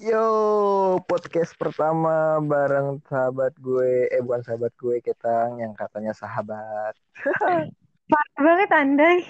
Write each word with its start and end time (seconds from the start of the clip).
Yo, 0.00 0.96
podcast 1.04 1.52
pertama 1.60 2.40
bareng 2.40 3.04
sahabat 3.04 3.52
gue, 3.60 4.08
eh 4.08 4.24
bukan 4.24 4.40
sahabat 4.40 4.72
gue, 4.80 4.96
Ketang 5.04 5.60
yang 5.60 5.76
katanya 5.76 6.16
sahabat. 6.16 6.96
Parah 8.08 8.40
banget 8.40 8.70
Andai. 8.72 9.18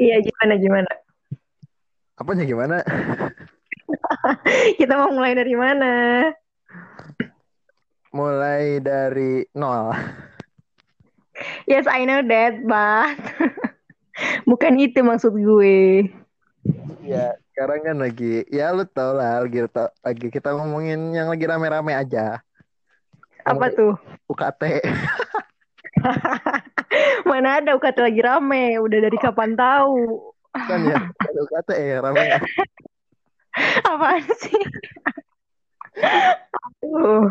Iya 0.00 0.20
gimana 0.24 0.54
gimana? 0.56 0.92
Apanya 2.16 2.44
gimana? 2.48 2.80
Kita 4.80 4.92
mau 4.96 5.12
mulai 5.12 5.36
dari 5.36 5.52
mana? 5.52 5.92
Mulai 8.16 8.80
dari 8.80 9.44
nol. 9.52 9.92
Yes, 11.68 11.84
I 11.84 12.08
know 12.08 12.24
that, 12.24 12.64
but 12.64 13.16
bukan 14.48 14.80
itu 14.80 15.00
maksud 15.04 15.36
gue. 15.36 16.08
Ya, 17.04 17.40
sekarang 17.58 17.90
kan 17.90 17.98
lagi, 17.98 18.46
ya 18.54 18.70
lu 18.70 18.86
tau 18.86 19.18
lah, 19.18 19.42
lagi, 19.42 19.66
lagi 20.06 20.26
kita 20.30 20.54
ngomongin 20.54 21.10
yang 21.10 21.26
lagi 21.26 21.42
rame-rame 21.42 21.90
aja. 21.90 22.38
Apa 23.42 23.74
tuh? 23.74 23.98
UKT. 24.30 24.78
Mana 27.26 27.58
ada 27.58 27.74
UKT 27.74 27.98
lagi 27.98 28.22
rame, 28.22 28.78
udah 28.78 28.98
dari 29.02 29.18
kapan 29.18 29.58
tahu? 29.58 30.30
Kan 30.54 30.86
ya, 30.86 31.02
ada 31.02 31.38
UKT 31.42 31.70
ya 31.74 31.98
rame. 31.98 32.38
Apaan 33.90 34.22
sih? 34.38 34.62
Aduh, 36.78 37.26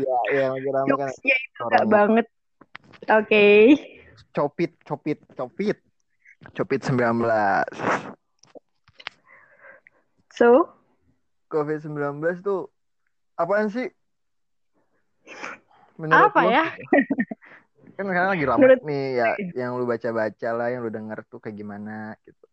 Ya, 0.00 0.18
yang 0.32 0.56
lagi 0.56 0.68
rame 0.72 0.96
kan 0.96 1.12
jokesnya 1.12 1.36
itu 1.36 1.84
banget. 1.92 2.26
Oke. 3.12 3.46
Copit, 4.32 4.72
copit, 4.80 5.20
copit. 5.36 5.76
Copit 6.56 6.80
19. 6.80 8.16
So, 10.30 10.70
COVID-19 11.50 12.22
tuh 12.40 12.70
apaan 13.34 13.66
sih? 13.68 13.90
Menurut 15.98 16.30
apa 16.30 16.40
lo? 16.46 16.50
ya? 16.54 16.64
Kan 18.00 18.08
sekarang 18.08 18.30
lagi 18.32 18.44
rame 18.48 18.58
Menurut 18.64 18.80
nih 18.86 19.04
ya, 19.20 19.28
yang 19.52 19.76
lu 19.76 19.84
baca-baca 19.84 20.48
lah, 20.56 20.72
yang 20.72 20.80
lu 20.86 20.88
denger 20.88 21.20
tuh 21.28 21.36
kayak 21.42 21.58
gimana 21.58 22.16
gitu. 22.24 22.48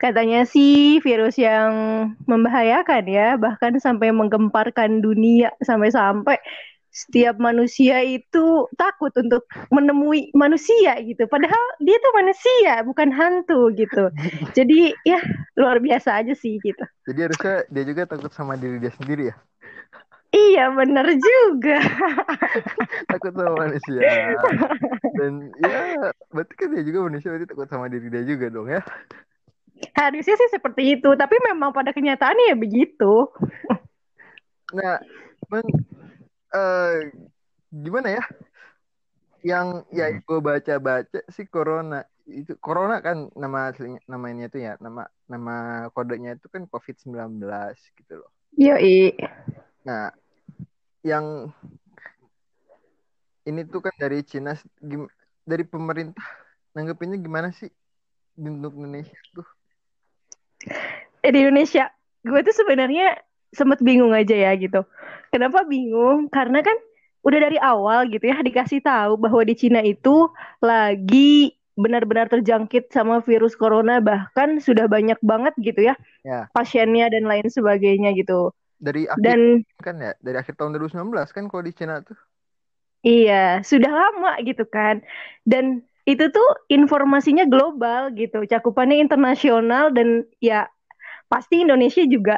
Katanya 0.00 0.48
sih 0.48 1.02
virus 1.04 1.36
yang 1.36 1.70
membahayakan 2.24 3.04
ya, 3.04 3.36
bahkan 3.36 3.76
sampai 3.76 4.14
menggemparkan 4.14 5.04
dunia 5.04 5.52
sampai-sampai 5.60 6.40
setiap 6.98 7.38
manusia 7.38 8.02
itu 8.02 8.66
takut 8.74 9.14
untuk 9.14 9.46
menemui 9.70 10.34
manusia 10.34 10.98
gitu. 11.06 11.30
Padahal 11.30 11.62
dia 11.78 11.94
tuh 12.02 12.12
manusia, 12.18 12.72
bukan 12.82 13.08
hantu 13.14 13.70
gitu. 13.78 14.10
Jadi 14.58 14.90
ya 15.06 15.22
luar 15.54 15.78
biasa 15.78 16.18
aja 16.18 16.34
sih 16.34 16.58
gitu. 16.58 16.82
Jadi 17.06 17.20
harusnya 17.30 17.56
dia 17.70 17.84
juga 17.86 18.02
takut 18.10 18.34
sama 18.34 18.58
diri 18.58 18.82
dia 18.82 18.90
sendiri 18.98 19.30
ya. 19.30 19.36
Iya 20.28 20.68
bener 20.76 21.08
juga. 21.16 21.80
Takut 23.16 23.32
sama 23.32 23.64
manusia. 23.64 23.96
Dan 25.16 25.48
ya, 25.56 26.12
berarti 26.28 26.52
kan 26.52 26.68
dia 26.76 26.84
juga 26.84 27.08
manusia, 27.08 27.32
berarti 27.32 27.48
takut 27.48 27.64
sama 27.72 27.88
diri 27.88 28.12
dia 28.12 28.28
juga 28.28 28.52
dong 28.52 28.68
ya. 28.68 28.84
Harusnya 29.96 30.36
sih 30.36 30.52
seperti 30.52 31.00
itu, 31.00 31.08
tapi 31.16 31.32
memang 31.48 31.72
pada 31.72 31.96
kenyataannya 31.96 32.52
ya 32.52 32.56
begitu. 32.60 33.32
Nah, 34.76 35.00
men, 35.48 35.64
eh, 36.54 37.12
gimana 37.72 38.08
ya? 38.20 38.24
Yang 39.44 39.68
ya 39.94 40.06
gue 40.18 40.38
baca-baca 40.42 41.20
sih 41.30 41.46
corona 41.46 42.02
itu 42.28 42.52
corona 42.60 43.00
kan 43.00 43.32
nama 43.32 43.72
aslinya 43.72 44.04
namanya 44.04 44.52
itu 44.52 44.60
ya 44.60 44.76
nama 44.84 45.08
nama 45.24 45.88
kodenya 45.96 46.36
itu 46.36 46.50
kan 46.52 46.68
COVID-19 46.68 47.40
gitu 47.96 48.14
loh. 48.20 48.30
Yoi. 48.58 49.16
Nah, 49.86 50.12
yang 51.00 51.48
ini 53.48 53.64
tuh 53.64 53.80
kan 53.80 53.94
dari 53.96 54.20
Cina 54.26 54.52
gim- 54.84 55.12
dari 55.48 55.64
pemerintah 55.64 56.26
nanggepinnya 56.76 57.16
gimana 57.16 57.48
sih 57.54 57.72
untuk 58.36 58.76
Indonesia 58.76 59.16
tuh? 59.32 59.48
Eh, 61.24 61.30
di 61.32 61.38
Indonesia, 61.40 61.88
gue 62.22 62.40
tuh 62.44 62.54
sebenarnya 62.54 63.16
sempet 63.54 63.80
bingung 63.84 64.12
aja 64.16 64.34
ya 64.34 64.52
gitu. 64.58 64.84
Kenapa 65.32 65.64
bingung? 65.68 66.28
Karena 66.32 66.60
kan 66.64 66.76
udah 67.26 67.38
dari 67.42 67.58
awal 67.60 68.08
gitu 68.12 68.24
ya 68.30 68.38
dikasih 68.40 68.80
tahu 68.80 69.18
bahwa 69.20 69.42
di 69.44 69.54
Cina 69.58 69.82
itu 69.84 70.30
lagi 70.62 71.52
benar-benar 71.78 72.26
terjangkit 72.30 72.90
sama 72.90 73.20
virus 73.22 73.54
corona 73.58 73.98
bahkan 74.02 74.58
sudah 74.58 74.86
banyak 74.90 75.18
banget 75.22 75.54
gitu 75.62 75.80
ya 75.92 75.94
Ya, 76.24 76.50
pasiennya 76.56 77.10
dan 77.14 77.24
lain 77.30 77.46
sebagainya 77.50 78.14
gitu. 78.18 78.52
dari 78.86 79.02
akhir 79.14 79.34
Dan 79.34 79.62
kan 79.86 79.96
ya, 80.04 80.10
dari 80.26 80.36
akhir 80.42 80.54
tahun 80.58 80.70
2019 80.74 81.30
kan 81.36 81.44
kalau 81.50 81.62
di 81.68 81.72
Cina 81.78 81.94
tuh. 82.08 82.18
iya, 83.06 83.34
sudah 83.70 83.90
lama 84.00 84.28
gitu 84.48 84.62
kan. 84.74 84.94
Dan 85.50 85.64
itu 86.08 86.24
tuh 86.34 86.46
informasinya 86.72 87.44
global 87.52 88.00
gitu, 88.20 88.36
cakupannya 88.52 88.96
internasional 89.04 89.84
dan 89.96 90.24
ya 90.40 90.66
pasti 91.32 91.64
Indonesia 91.64 92.02
juga 92.08 92.34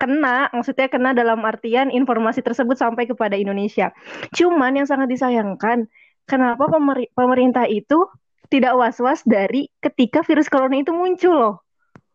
kena, 0.00 0.48
maksudnya 0.56 0.88
kena 0.88 1.12
dalam 1.12 1.44
artian 1.44 1.92
informasi 1.92 2.40
tersebut 2.40 2.80
sampai 2.80 3.04
kepada 3.04 3.36
Indonesia. 3.36 3.92
Cuman 4.32 4.80
yang 4.80 4.88
sangat 4.88 5.12
disayangkan, 5.12 5.84
kenapa 6.24 6.72
pemeri- 6.72 7.12
pemerintah 7.12 7.68
itu 7.68 8.08
tidak 8.48 8.74
was-was 8.74 9.20
dari 9.28 9.68
ketika 9.78 10.24
virus 10.24 10.48
corona 10.48 10.80
itu 10.80 10.90
muncul 10.90 11.36
loh. 11.36 11.54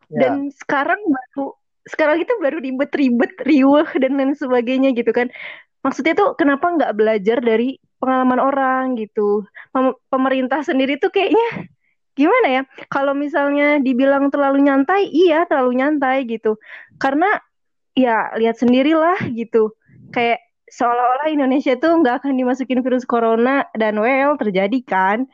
Ya, 0.10 0.28
Dan 0.28 0.50
sekarang 0.52 1.00
baru 1.06 1.54
sekarang 1.86 2.26
itu 2.26 2.34
baru 2.42 2.58
ribet-ribet, 2.58 3.38
riuh 3.46 3.86
dan 4.02 4.18
lain 4.18 4.34
sebagainya 4.34 4.92
gitu 4.98 5.14
kan. 5.14 5.30
Maksudnya 5.86 6.18
tuh 6.18 6.34
kenapa 6.34 6.74
nggak 6.74 6.98
belajar 6.98 7.38
dari 7.46 7.78
pengalaman 8.02 8.42
orang 8.42 8.98
gitu. 8.98 9.46
Pem- 9.70 9.98
pemerintah 10.10 10.66
sendiri 10.66 10.98
tuh 10.98 11.14
kayaknya 11.14 11.70
gimana 12.18 12.48
ya? 12.50 12.62
Kalau 12.90 13.14
misalnya 13.14 13.78
dibilang 13.78 14.34
terlalu 14.34 14.66
nyantai, 14.66 15.06
iya 15.14 15.46
terlalu 15.46 15.86
nyantai 15.86 16.26
gitu. 16.26 16.58
Karena 16.98 17.38
ya 17.96 18.36
lihat 18.38 18.60
sendirilah 18.60 19.32
gitu. 19.34 19.74
Kayak 20.12 20.44
seolah-olah 20.70 21.32
Indonesia 21.32 21.74
tuh 21.80 22.04
nggak 22.04 22.22
akan 22.22 22.36
dimasukin 22.36 22.84
virus 22.84 23.08
corona 23.08 23.66
dan 23.74 23.98
well 23.98 24.36
terjadi 24.36 24.80
kan. 24.86 25.26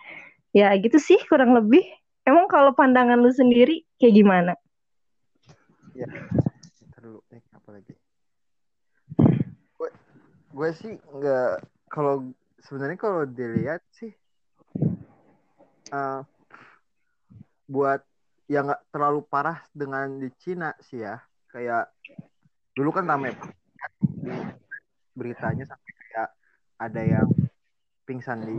Ya 0.54 0.72
gitu 0.78 1.02
sih 1.02 1.18
kurang 1.28 1.58
lebih. 1.58 1.84
Emang 2.22 2.46
kalau 2.46 2.72
pandangan 2.78 3.18
lu 3.18 3.34
sendiri 3.34 3.82
kayak 3.98 4.14
gimana? 4.14 4.54
ya. 5.98 6.08
Eh, 7.32 7.42
apa 7.52 7.70
lagi? 7.74 7.94
Gue, 9.76 9.90
gue 10.54 10.70
sih 10.78 10.94
nggak 11.00 11.66
kalau 11.92 12.30
sebenarnya 12.62 12.98
kalau 13.00 13.24
dilihat 13.26 13.82
sih 13.96 14.14
eh, 15.92 16.22
buat 17.68 18.02
yang 18.52 18.68
nggak 18.68 18.84
terlalu 18.92 19.24
parah 19.26 19.64
dengan 19.72 20.20
di 20.20 20.30
Cina 20.40 20.76
sih 20.84 21.04
ya. 21.04 21.20
Kayak 21.52 21.92
dulu 22.72 22.90
kan 22.90 23.04
rame 23.04 23.36
beritanya 25.12 25.68
sampai 25.68 25.92
kayak 26.02 26.30
ada 26.78 27.02
yang 27.04 27.28
pingsan 28.04 28.40
di 28.42 28.58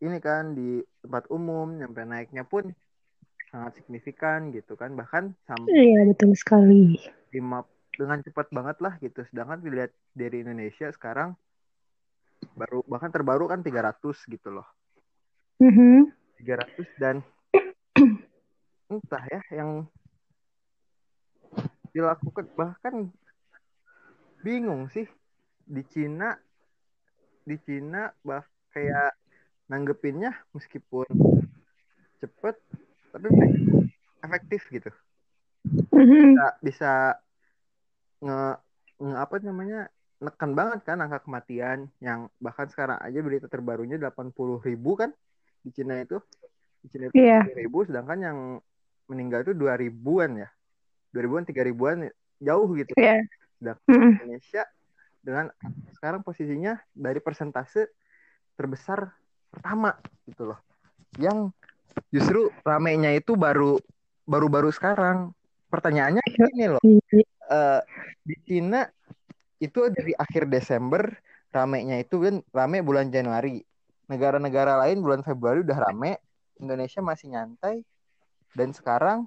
ini 0.00 0.18
kan 0.20 0.52
di 0.52 0.84
tempat 1.00 1.24
umum 1.28 1.80
sampai 1.80 2.04
naiknya 2.04 2.44
pun 2.44 2.68
sangat 3.48 3.80
signifikan 3.80 4.52
gitu 4.52 4.74
kan 4.74 4.92
bahkan 4.92 5.32
sampai 5.44 5.72
Iya 5.72 6.00
betul 6.06 6.34
sekali. 6.34 6.98
lima 7.30 7.64
dengan 7.94 8.20
cepat 8.20 8.50
banget 8.50 8.76
lah 8.78 8.94
gitu 8.98 9.22
sedangkan 9.26 9.58
dilihat 9.58 9.90
dari 10.12 10.42
Indonesia 10.42 10.90
sekarang 10.90 11.32
baru 12.52 12.84
bahkan 12.84 13.08
terbaru 13.08 13.48
kan 13.48 13.62
300 13.62 13.96
gitu 14.28 14.48
loh 14.50 14.66
Mhm. 15.56 16.10
300 16.36 16.90
dan 16.98 17.22
entah 18.84 19.24
ya 19.24 19.40
yang 19.54 19.86
dilakukan 21.90 22.50
bahkan 22.52 22.94
bingung 24.44 24.92
sih 24.92 25.08
di 25.64 25.80
Cina 25.88 26.36
di 27.48 27.56
Cina 27.64 28.12
bah 28.20 28.44
kayak 28.76 29.16
nanggepinnya 29.72 30.36
meskipun 30.52 31.08
cepet 32.20 32.56
tapi 33.08 33.28
efektif 34.20 34.68
gitu 34.68 34.92
Mhm. 35.94 36.34
bisa, 36.34 36.46
bisa 36.60 36.92
nge, 38.20 38.38
nge 38.98 39.16
apa 39.16 39.34
namanya 39.40 39.80
nekan 40.20 40.52
banget 40.52 40.80
kan 40.84 40.98
angka 41.00 41.22
kematian 41.22 41.88
yang 42.02 42.28
bahkan 42.42 42.66
sekarang 42.66 42.98
aja 43.00 43.18
berita 43.22 43.46
terbarunya 43.46 43.96
80 43.96 44.60
ribu 44.60 44.98
kan 44.98 45.10
di 45.62 45.70
Cina 45.72 45.96
itu 46.02 46.18
di 46.82 46.86
Cina 46.92 47.08
itu 47.08 47.16
Iya. 47.16 47.46
80 47.46 47.60
ribu 47.62 47.78
sedangkan 47.86 48.18
yang 48.20 48.38
meninggal 49.08 49.44
itu 49.46 49.52
2 49.56 49.76
ribuan 49.78 50.36
ya 50.36 50.48
2 51.14 51.22
ribuan 51.24 51.44
3 51.46 51.62
ribuan 51.64 51.96
jauh 52.42 52.68
gitu 52.74 52.92
Iya. 52.98 53.22
Sedangkan 53.58 53.84
Mhm. 53.90 54.10
Indonesia 54.20 54.62
dengan 55.24 55.46
sekarang 55.96 56.20
posisinya 56.20 56.76
dari 56.92 57.18
persentase 57.18 57.88
terbesar 58.54 59.08
pertama 59.48 59.96
gitu 60.28 60.52
loh 60.52 60.60
yang 61.16 61.50
justru 62.10 62.50
ramenya 62.66 63.14
itu 63.14 63.38
baru 63.38 63.78
baru-baru 64.24 64.72
sekarang 64.74 65.30
pertanyaannya 65.68 66.22
ini 66.54 66.66
loh. 66.70 66.82
Uh, 67.44 67.80
di 68.24 68.36
Cina 68.46 68.88
itu 69.60 69.90
dari 69.92 70.16
akhir 70.16 70.48
Desember 70.48 71.12
ramenya 71.50 72.00
itu 72.00 72.22
kan 72.22 72.34
rame 72.54 72.80
bulan 72.80 73.10
Januari. 73.10 73.62
Negara-negara 74.10 74.84
lain 74.84 75.00
bulan 75.00 75.24
Februari 75.24 75.64
udah 75.64 75.78
rame, 75.80 76.20
Indonesia 76.60 77.00
masih 77.00 77.32
nyantai. 77.32 77.80
Dan 78.54 78.70
sekarang 78.70 79.26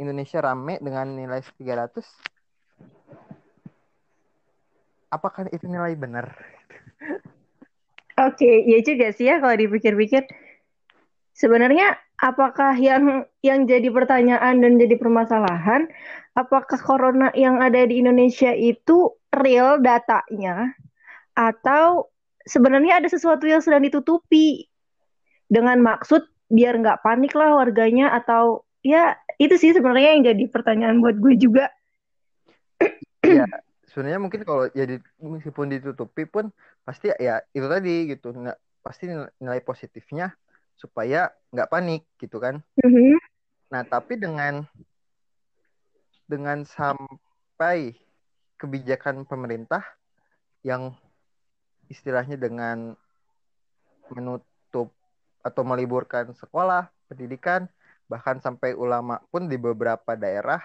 Indonesia 0.00 0.42
rame 0.42 0.82
dengan 0.82 1.14
nilai 1.14 1.44
300. 1.58 2.02
Apakah 5.10 5.50
itu 5.50 5.66
nilai 5.66 5.98
benar? 5.98 6.30
Oke, 8.20 8.46
okay, 8.46 8.56
ya 8.66 8.78
juga 8.84 9.10
sih 9.10 9.26
ya 9.26 9.42
kalau 9.42 9.56
dipikir-pikir. 9.58 10.26
Sebenarnya 11.34 11.98
apakah 12.20 12.76
yang 12.76 13.24
yang 13.40 13.64
jadi 13.64 13.88
pertanyaan 13.90 14.60
dan 14.60 14.76
jadi 14.76 14.94
permasalahan, 15.00 15.88
apakah 16.36 16.78
corona 16.78 17.32
yang 17.34 17.58
ada 17.58 17.82
di 17.88 17.98
Indonesia 17.98 18.52
itu 18.52 19.16
real 19.32 19.80
datanya 19.80 20.76
atau 21.34 22.12
sebenarnya 22.44 23.00
ada 23.00 23.08
sesuatu 23.08 23.48
yang 23.48 23.64
sedang 23.64 23.82
ditutupi 23.86 24.68
dengan 25.48 25.80
maksud 25.80 26.28
biar 26.50 26.76
nggak 26.82 27.00
panik 27.00 27.32
lah 27.32 27.56
warganya 27.56 28.10
atau 28.12 28.66
ya 28.84 29.16
itu 29.40 29.56
sih 29.56 29.72
sebenarnya 29.72 30.18
yang 30.18 30.22
jadi 30.34 30.44
pertanyaan 30.50 31.00
buat 31.00 31.16
gue 31.16 31.34
juga. 31.40 31.72
Ya, 33.20 33.46
sebenarnya 33.90 34.22
mungkin 34.22 34.46
kalau 34.46 34.70
jadi 34.70 35.02
meskipun 35.18 35.74
ditutupi 35.74 36.24
pun 36.24 36.54
pasti 36.86 37.10
ya 37.18 37.42
itu 37.50 37.66
tadi 37.66 38.14
gitu 38.14 38.30
nggak 38.30 38.58
pasti 38.80 39.10
nilai 39.42 39.60
positifnya 39.60 40.32
supaya 40.78 41.28
nggak 41.52 41.68
panik 41.68 42.02
gitu 42.16 42.40
kan. 42.40 42.62
Mm-hmm. 42.80 43.18
Nah 43.74 43.82
tapi 43.84 44.16
dengan 44.16 44.64
dengan 46.30 46.62
sampai 46.62 47.98
kebijakan 48.56 49.26
pemerintah 49.26 49.82
yang 50.62 50.94
istilahnya 51.90 52.38
dengan 52.38 52.94
menutup 54.14 54.94
atau 55.42 55.62
meliburkan 55.66 56.30
sekolah, 56.36 56.86
pendidikan, 57.10 57.66
bahkan 58.06 58.38
sampai 58.38 58.76
ulama 58.78 59.18
pun 59.34 59.50
di 59.50 59.58
beberapa 59.58 60.14
daerah 60.14 60.62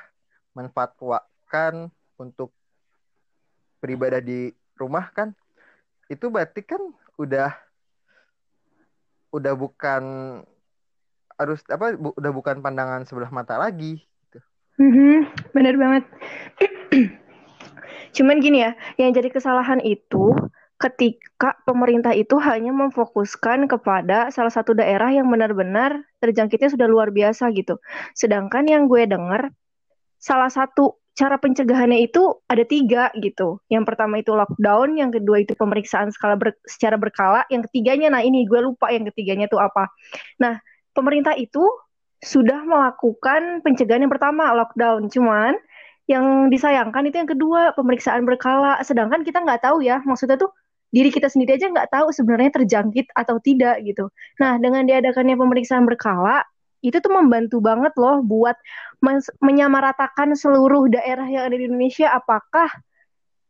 menfatwakan 0.54 1.90
untuk 2.22 2.54
beribadah 3.80 4.20
di 4.24 4.52
rumah 4.76 5.10
kan 5.12 5.32
itu 6.12 6.30
berarti 6.30 6.62
kan 6.62 6.82
udah 7.18 7.52
udah 9.34 9.54
bukan 9.58 10.04
harus 11.36 11.60
apa 11.68 12.00
bu, 12.00 12.16
udah 12.16 12.32
bukan 12.32 12.64
pandangan 12.64 13.04
sebelah 13.04 13.28
mata 13.32 13.60
lagi 13.60 14.00
gitu. 14.00 14.40
Mm-hmm, 14.80 15.18
bener 15.52 15.76
banget. 15.76 16.04
Cuman 18.16 18.40
gini 18.40 18.64
ya, 18.64 18.72
yang 18.96 19.12
jadi 19.12 19.28
kesalahan 19.28 19.84
itu 19.84 20.32
ketika 20.76 21.56
pemerintah 21.64 22.12
itu 22.12 22.36
hanya 22.40 22.72
memfokuskan 22.76 23.68
kepada 23.68 24.32
salah 24.32 24.52
satu 24.52 24.76
daerah 24.76 25.12
yang 25.12 25.28
benar-benar 25.28 26.04
terjangkitnya 26.20 26.72
sudah 26.72 26.88
luar 26.88 27.12
biasa 27.12 27.52
gitu. 27.56 27.80
Sedangkan 28.16 28.68
yang 28.68 28.88
gue 28.88 29.08
dengar 29.08 29.52
salah 30.20 30.52
satu 30.52 31.00
cara 31.16 31.40
pencegahannya 31.40 32.12
itu 32.12 32.44
ada 32.52 32.68
tiga 32.68 33.08
gitu. 33.16 33.64
Yang 33.72 33.84
pertama 33.88 34.20
itu 34.20 34.36
lockdown, 34.36 35.00
yang 35.00 35.10
kedua 35.16 35.42
itu 35.48 35.56
pemeriksaan 35.56 36.12
skala 36.12 36.36
ber, 36.36 36.60
secara 36.68 37.00
berkala, 37.00 37.48
yang 37.48 37.64
ketiganya 37.64 38.12
nah 38.12 38.22
ini 38.22 38.44
gue 38.44 38.60
lupa 38.60 38.92
yang 38.92 39.08
ketiganya 39.08 39.48
itu 39.48 39.56
apa. 39.56 39.88
Nah, 40.44 40.60
pemerintah 40.92 41.34
itu 41.40 41.64
sudah 42.20 42.68
melakukan 42.68 43.64
pencegahan 43.64 44.04
yang 44.04 44.12
pertama 44.12 44.52
lockdown, 44.52 45.08
cuman 45.08 45.56
yang 46.06 46.52
disayangkan 46.54 47.08
itu 47.10 47.18
yang 47.18 47.32
kedua 47.32 47.72
pemeriksaan 47.74 48.28
berkala. 48.28 48.78
Sedangkan 48.84 49.24
kita 49.24 49.42
nggak 49.42 49.64
tahu 49.64 49.82
ya, 49.82 50.04
maksudnya 50.04 50.36
tuh 50.36 50.52
diri 50.92 51.10
kita 51.12 51.32
sendiri 51.32 51.60
aja 51.60 51.72
nggak 51.72 51.92
tahu 51.92 52.08
sebenarnya 52.12 52.52
terjangkit 52.62 53.12
atau 53.16 53.40
tidak 53.40 53.82
gitu. 53.88 54.12
Nah, 54.40 54.60
dengan 54.60 54.84
diadakannya 54.84 55.36
pemeriksaan 55.40 55.88
berkala, 55.88 56.44
itu 56.90 56.98
tuh 57.02 57.14
membantu 57.14 57.62
banget 57.62 57.94
loh 57.98 58.22
buat 58.22 58.56
menyamaratakan 59.42 60.34
seluruh 60.34 60.90
daerah 60.90 61.26
yang 61.30 61.50
ada 61.50 61.56
di 61.58 61.66
Indonesia 61.70 62.10
apakah 62.14 62.70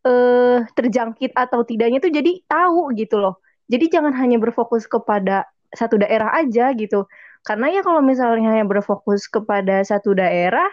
eh, 0.06 0.64
terjangkit 0.72 1.34
atau 1.34 1.64
tidaknya 1.66 2.00
tuh 2.00 2.12
jadi 2.14 2.42
tahu 2.46 2.94
gitu 2.96 3.20
loh. 3.20 3.42
Jadi 3.66 3.90
jangan 3.90 4.14
hanya 4.14 4.38
berfokus 4.38 4.86
kepada 4.86 5.50
satu 5.74 5.98
daerah 5.98 6.32
aja 6.38 6.72
gitu. 6.78 7.10
Karena 7.46 7.70
ya 7.70 7.82
kalau 7.86 8.02
misalnya 8.02 8.58
hanya 8.58 8.66
berfokus 8.66 9.30
kepada 9.30 9.86
satu 9.86 10.18
daerah, 10.18 10.70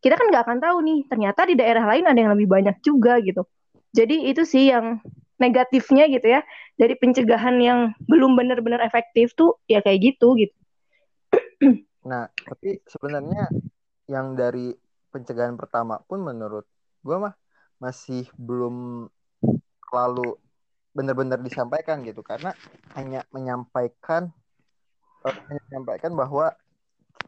kita 0.00 0.16
kan 0.16 0.32
nggak 0.32 0.44
akan 0.48 0.58
tahu 0.60 0.76
nih 0.84 0.98
ternyata 1.08 1.44
di 1.44 1.54
daerah 1.56 1.84
lain 1.84 2.04
ada 2.08 2.16
yang 2.16 2.32
lebih 2.36 2.48
banyak 2.48 2.76
juga 2.84 3.20
gitu. 3.20 3.44
Jadi 3.96 4.28
itu 4.28 4.44
sih 4.44 4.68
yang 4.72 5.00
negatifnya 5.36 6.08
gitu 6.08 6.26
ya 6.32 6.40
dari 6.80 6.96
pencegahan 6.96 7.56
yang 7.60 7.78
belum 8.08 8.36
benar-benar 8.36 8.80
efektif 8.84 9.36
tuh 9.36 9.56
ya 9.68 9.80
kayak 9.84 10.14
gitu 10.14 10.36
gitu. 10.36 10.56
Nah, 12.06 12.30
tapi 12.30 12.78
sebenarnya 12.86 13.50
yang 14.06 14.38
dari 14.38 14.70
pencegahan 15.10 15.58
pertama 15.58 15.98
pun 16.06 16.22
menurut 16.22 16.62
gue 17.02 17.16
mah 17.18 17.34
masih 17.82 18.30
belum 18.38 19.06
terlalu 19.82 20.38
benar-benar 20.94 21.42
disampaikan 21.42 22.06
gitu. 22.06 22.22
Karena 22.22 22.54
hanya 22.94 23.26
menyampaikan 23.34 24.30
uh, 25.26 25.36
hanya 25.50 25.62
menyampaikan 25.68 26.14
bahwa 26.14 26.54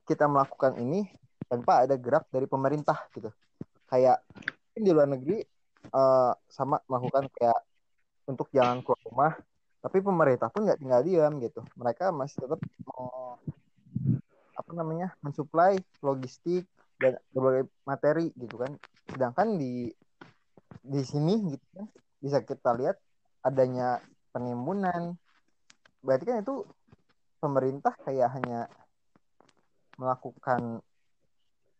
kita 0.06 0.30
melakukan 0.30 0.78
ini 0.78 1.10
tanpa 1.50 1.82
ada 1.82 1.98
gerak 1.98 2.31
dari 2.31 2.46
pemerintah 2.46 3.10
gitu. 3.12 3.34
Kayak 3.90 4.22
di 4.78 4.94
luar 4.94 5.10
negeri 5.10 5.42
uh, 5.90 6.32
sama 6.46 6.78
melakukan 6.86 7.26
kayak 7.34 7.58
untuk 8.31 8.46
jangan 8.54 8.78
keluar 8.86 9.02
rumah 9.02 9.32
tapi 9.78 10.02
pemerintah 10.02 10.50
pun 10.50 10.66
nggak 10.66 10.81
tinggal 10.82 11.00
diam 11.06 11.32
gitu. 11.38 11.62
Mereka 11.78 12.10
masih 12.10 12.46
tetap 12.46 12.60
apa 14.69 14.76
namanya 14.76 15.17
mensuplai 15.25 15.81
logistik 16.05 16.69
dan 17.00 17.17
berbagai 17.32 17.73
materi 17.88 18.29
gitu 18.37 18.61
kan. 18.61 18.76
Sedangkan 19.09 19.56
di 19.56 19.88
di 20.85 21.00
sini 21.00 21.56
gitu 21.56 21.67
kan 21.73 21.88
bisa 22.20 22.44
kita 22.44 22.76
lihat 22.76 23.00
adanya 23.41 24.05
penimbunan. 24.29 25.17
Berarti 26.05 26.25
kan 26.29 26.44
itu 26.44 26.69
pemerintah 27.41 27.97
kayak 28.05 28.29
hanya 28.37 28.69
melakukan 29.97 30.85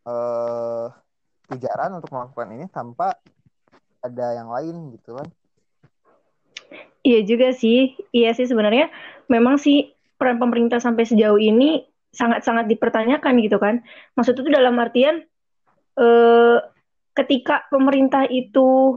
eh 0.09 0.89
untuk 1.93 2.09
melakukan 2.09 2.49
ini 2.57 2.65
tanpa 2.73 3.21
ada 4.01 4.27
yang 4.33 4.49
lain 4.49 4.97
gitu 4.97 5.13
kan. 5.13 5.29
Iya 7.05 7.21
juga 7.29 7.53
sih. 7.53 8.01
Iya 8.17 8.33
sih 8.33 8.49
sebenarnya. 8.49 8.89
Memang 9.29 9.61
sih 9.61 9.93
peran 10.17 10.41
pemerintah 10.41 10.81
sampai 10.81 11.05
sejauh 11.05 11.37
ini 11.37 11.85
sangat-sangat 12.13 12.67
dipertanyakan 12.71 13.35
gitu 13.45 13.59
kan. 13.61 13.85
Maksud 14.17 14.39
itu 14.41 14.49
dalam 14.49 14.77
artian 14.81 15.25
eh, 15.99 16.59
ketika 17.17 17.67
pemerintah 17.69 18.25
itu 18.31 18.97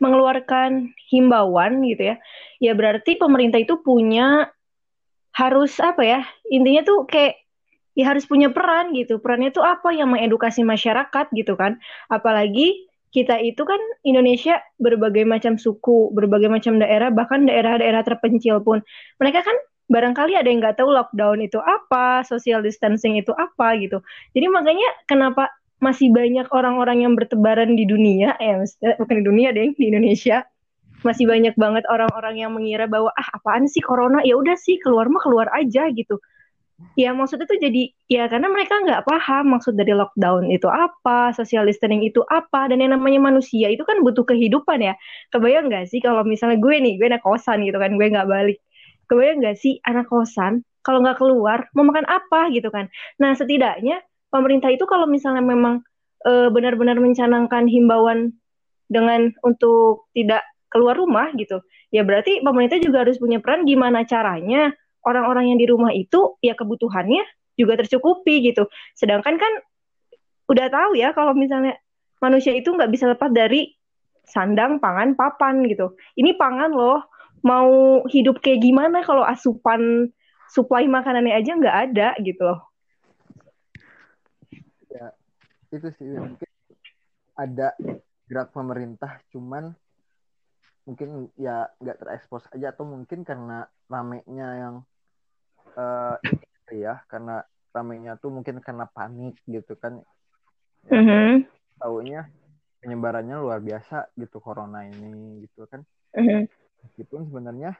mengeluarkan 0.00 0.96
himbauan 1.12 1.84
gitu 1.84 2.14
ya, 2.14 2.16
ya 2.56 2.72
berarti 2.72 3.20
pemerintah 3.20 3.60
itu 3.60 3.80
punya 3.84 4.48
harus 5.36 5.76
apa 5.80 6.02
ya? 6.02 6.20
Intinya 6.48 6.82
tuh 6.84 7.04
kayak 7.04 7.36
ya 7.94 8.08
harus 8.08 8.24
punya 8.24 8.48
peran 8.48 8.96
gitu. 8.96 9.20
Perannya 9.20 9.52
tuh 9.52 9.64
apa 9.64 9.92
yang 9.92 10.12
mengedukasi 10.12 10.64
masyarakat 10.64 11.26
gitu 11.36 11.54
kan. 11.58 11.76
Apalagi 12.08 12.88
kita 13.10 13.42
itu 13.42 13.66
kan 13.66 13.78
Indonesia 14.06 14.62
berbagai 14.78 15.26
macam 15.26 15.58
suku, 15.58 16.14
berbagai 16.14 16.46
macam 16.46 16.78
daerah, 16.78 17.10
bahkan 17.10 17.42
daerah-daerah 17.42 18.06
terpencil 18.06 18.62
pun. 18.62 18.80
Mereka 19.18 19.42
kan 19.42 19.56
barangkali 19.90 20.38
ada 20.38 20.46
yang 20.46 20.62
nggak 20.62 20.78
tahu 20.78 20.94
lockdown 20.94 21.42
itu 21.42 21.58
apa, 21.58 22.22
social 22.22 22.62
distancing 22.62 23.18
itu 23.18 23.34
apa 23.34 23.74
gitu. 23.82 23.98
Jadi 24.32 24.46
makanya 24.46 24.88
kenapa 25.10 25.50
masih 25.82 26.14
banyak 26.14 26.46
orang-orang 26.54 27.02
yang 27.02 27.12
bertebaran 27.18 27.74
di 27.74 27.84
dunia, 27.88 28.38
ya 28.38 28.62
bukan 29.00 29.16
di 29.18 29.24
dunia 29.26 29.50
deh, 29.50 29.74
di 29.74 29.84
Indonesia. 29.90 30.46
Masih 31.00 31.24
banyak 31.24 31.56
banget 31.56 31.88
orang-orang 31.88 32.44
yang 32.44 32.52
mengira 32.52 32.84
bahwa 32.84 33.08
ah 33.16 33.28
apaan 33.32 33.64
sih 33.64 33.80
corona? 33.80 34.20
Ya 34.20 34.36
udah 34.36 34.52
sih 34.60 34.76
keluar 34.78 35.08
mah 35.08 35.24
keluar 35.24 35.48
aja 35.56 35.88
gitu. 35.90 36.20
Ya 36.96 37.12
maksudnya 37.12 37.44
tuh 37.48 37.60
jadi 37.60 37.92
ya 38.08 38.28
karena 38.28 38.48
mereka 38.48 38.80
nggak 38.80 39.04
paham 39.04 39.52
maksud 39.56 39.76
dari 39.76 39.92
lockdown 39.92 40.48
itu 40.48 40.68
apa 40.68 41.32
social 41.36 41.64
distancing 41.68 42.04
itu 42.04 42.24
apa 42.28 42.72
dan 42.72 42.80
yang 42.80 42.96
namanya 42.96 43.20
manusia 43.20 43.68
itu 43.68 43.84
kan 43.84 44.00
butuh 44.04 44.24
kehidupan 44.28 44.80
ya. 44.80 44.94
Kebayang 45.32 45.72
nggak 45.72 45.88
sih 45.88 46.00
kalau 46.04 46.24
misalnya 46.24 46.60
gue 46.60 46.76
nih 46.80 47.00
gue 47.00 47.08
naik 47.08 47.24
kosan 47.24 47.64
gitu 47.64 47.76
kan 47.80 47.96
gue 47.96 48.06
nggak 48.12 48.28
balik 48.28 48.60
kebayang 49.10 49.42
nggak 49.42 49.58
sih 49.58 49.82
anak 49.82 50.06
kosan 50.06 50.62
kalau 50.86 51.02
nggak 51.02 51.18
keluar 51.18 51.66
mau 51.74 51.82
makan 51.82 52.06
apa 52.06 52.54
gitu 52.54 52.70
kan 52.70 52.86
nah 53.18 53.34
setidaknya 53.34 53.98
pemerintah 54.30 54.70
itu 54.70 54.86
kalau 54.86 55.10
misalnya 55.10 55.42
memang 55.42 55.82
e, 56.22 56.46
benar-benar 56.54 57.02
mencanangkan 57.02 57.66
himbauan 57.66 58.30
dengan 58.86 59.34
untuk 59.42 60.06
tidak 60.14 60.46
keluar 60.70 60.94
rumah 60.94 61.34
gitu 61.34 61.58
ya 61.90 62.06
berarti 62.06 62.38
pemerintah 62.46 62.78
juga 62.78 63.02
harus 63.02 63.18
punya 63.18 63.42
peran 63.42 63.66
gimana 63.66 64.06
caranya 64.06 64.70
orang-orang 65.02 65.50
yang 65.50 65.58
di 65.58 65.66
rumah 65.66 65.90
itu 65.90 66.38
ya 66.38 66.54
kebutuhannya 66.54 67.26
juga 67.58 67.82
tercukupi 67.82 68.46
gitu 68.46 68.70
sedangkan 68.94 69.34
kan 69.34 69.52
udah 70.46 70.66
tahu 70.70 70.94
ya 70.94 71.10
kalau 71.10 71.34
misalnya 71.34 71.74
manusia 72.22 72.54
itu 72.54 72.70
nggak 72.70 72.90
bisa 72.94 73.10
lepas 73.10 73.32
dari 73.34 73.74
sandang, 74.30 74.78
pangan, 74.78 75.18
papan 75.18 75.66
gitu. 75.66 75.98
Ini 76.14 76.38
pangan 76.38 76.70
loh, 76.70 77.02
mau 77.40 78.02
hidup 78.08 78.40
kayak 78.44 78.60
gimana 78.60 79.00
kalau 79.04 79.24
asupan 79.24 80.12
supply 80.50 80.84
makanannya 80.90 81.34
aja 81.36 81.52
nggak 81.56 81.78
ada 81.90 82.08
gitu 82.20 82.42
loh. 82.42 82.60
Ya, 84.90 85.14
itu 85.70 85.88
sih 85.96 86.10
mungkin 86.18 86.50
ada 87.38 87.72
gerak 88.26 88.50
pemerintah, 88.52 89.22
cuman 89.32 89.72
mungkin 90.84 91.30
ya 91.38 91.70
nggak 91.78 91.98
terekspos 92.02 92.50
aja 92.50 92.74
atau 92.74 92.82
mungkin 92.82 93.22
karena 93.22 93.68
ramenya 93.86 94.48
yang 94.58 94.74
uh, 95.78 96.16
ya 96.72 96.98
karena 97.06 97.46
ramenya 97.70 98.18
tuh 98.18 98.34
mungkin 98.34 98.58
karena 98.58 98.90
panik 98.90 99.38
gitu 99.46 99.78
kan 99.78 100.02
ya, 100.90 100.98
mm 100.98 101.04
-hmm. 101.06 101.32
taunya 101.78 102.26
penyebarannya 102.82 103.38
luar 103.38 103.62
biasa 103.62 104.10
gitu 104.18 104.42
corona 104.42 104.82
ini 104.82 105.46
gitu 105.46 105.68
kan 105.70 105.86
mm 106.16 106.24
-hmm. 106.26 106.40
Meskipun 106.84 107.28
sebenarnya 107.28 107.72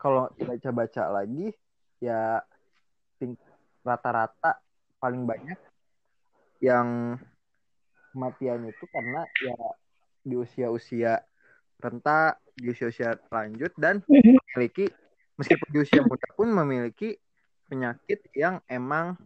kalau 0.00 0.32
baca-baca 0.36 1.12
lagi 1.12 1.52
ya 2.00 2.40
rata-rata 3.84 4.60
paling 5.00 5.24
banyak 5.24 5.58
yang 6.60 7.16
kematian 8.12 8.68
itu 8.68 8.84
karena 8.92 9.24
ya 9.40 9.56
di 10.20 10.34
usia-usia 10.36 11.24
renta 11.80 12.36
di 12.52 12.68
usia-usia 12.68 13.16
lanjut 13.32 13.72
dan 13.80 14.04
memiliki 14.08 14.92
meskipun 15.40 15.68
di 15.72 15.78
usia 15.80 16.04
muda 16.04 16.28
pun 16.36 16.52
memiliki 16.52 17.16
penyakit 17.72 18.20
yang 18.36 18.60
emang 18.68 19.16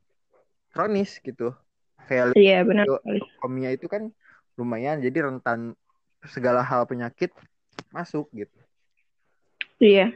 kronis 0.70 1.18
gitu. 1.18 1.50
Kayak 2.06 2.36
iya 2.38 2.62
benar 2.62 2.86
komia 3.42 3.74
itu 3.74 3.90
kan 3.90 4.12
lumayan 4.54 5.02
jadi 5.02 5.26
rentan 5.26 5.74
segala 6.30 6.62
hal 6.62 6.86
penyakit 6.86 7.34
masuk 7.90 8.30
gitu 8.30 8.63
iya. 9.84 10.06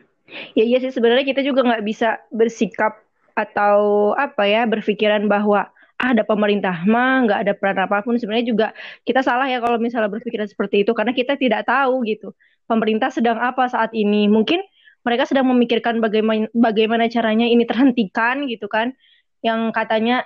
Ya 0.56 0.64
iya 0.64 0.78
sih. 0.80 0.92
Sebenarnya 0.92 1.24
kita 1.28 1.40
juga 1.44 1.64
nggak 1.64 1.84
bisa 1.84 2.20
bersikap 2.32 3.00
atau 3.36 4.12
apa 4.18 4.44
ya 4.48 4.66
berpikiran 4.66 5.30
bahwa 5.30 5.70
ah, 5.98 6.10
ada 6.10 6.26
pemerintah 6.26 6.74
mah 6.84 7.28
nggak 7.28 7.38
ada 7.46 7.52
peran 7.56 7.78
apa 7.84 8.00
pun. 8.04 8.16
Sebenarnya 8.16 8.46
juga 8.48 8.66
kita 9.04 9.20
salah 9.20 9.46
ya 9.48 9.60
kalau 9.60 9.76
misalnya 9.80 10.10
berpikiran 10.12 10.48
seperti 10.48 10.84
itu 10.84 10.92
karena 10.96 11.12
kita 11.12 11.36
tidak 11.36 11.64
tahu 11.68 12.04
gitu 12.08 12.32
pemerintah 12.68 13.08
sedang 13.12 13.40
apa 13.40 13.68
saat 13.70 13.92
ini. 13.96 14.28
Mungkin 14.28 14.60
mereka 15.06 15.24
sedang 15.24 15.48
memikirkan 15.48 16.02
bagaimana 16.04 16.50
bagaimana 16.52 17.08
caranya 17.08 17.46
ini 17.48 17.64
terhentikan 17.64 18.44
gitu 18.50 18.68
kan. 18.68 18.92
Yang 19.40 19.60
katanya 19.72 20.16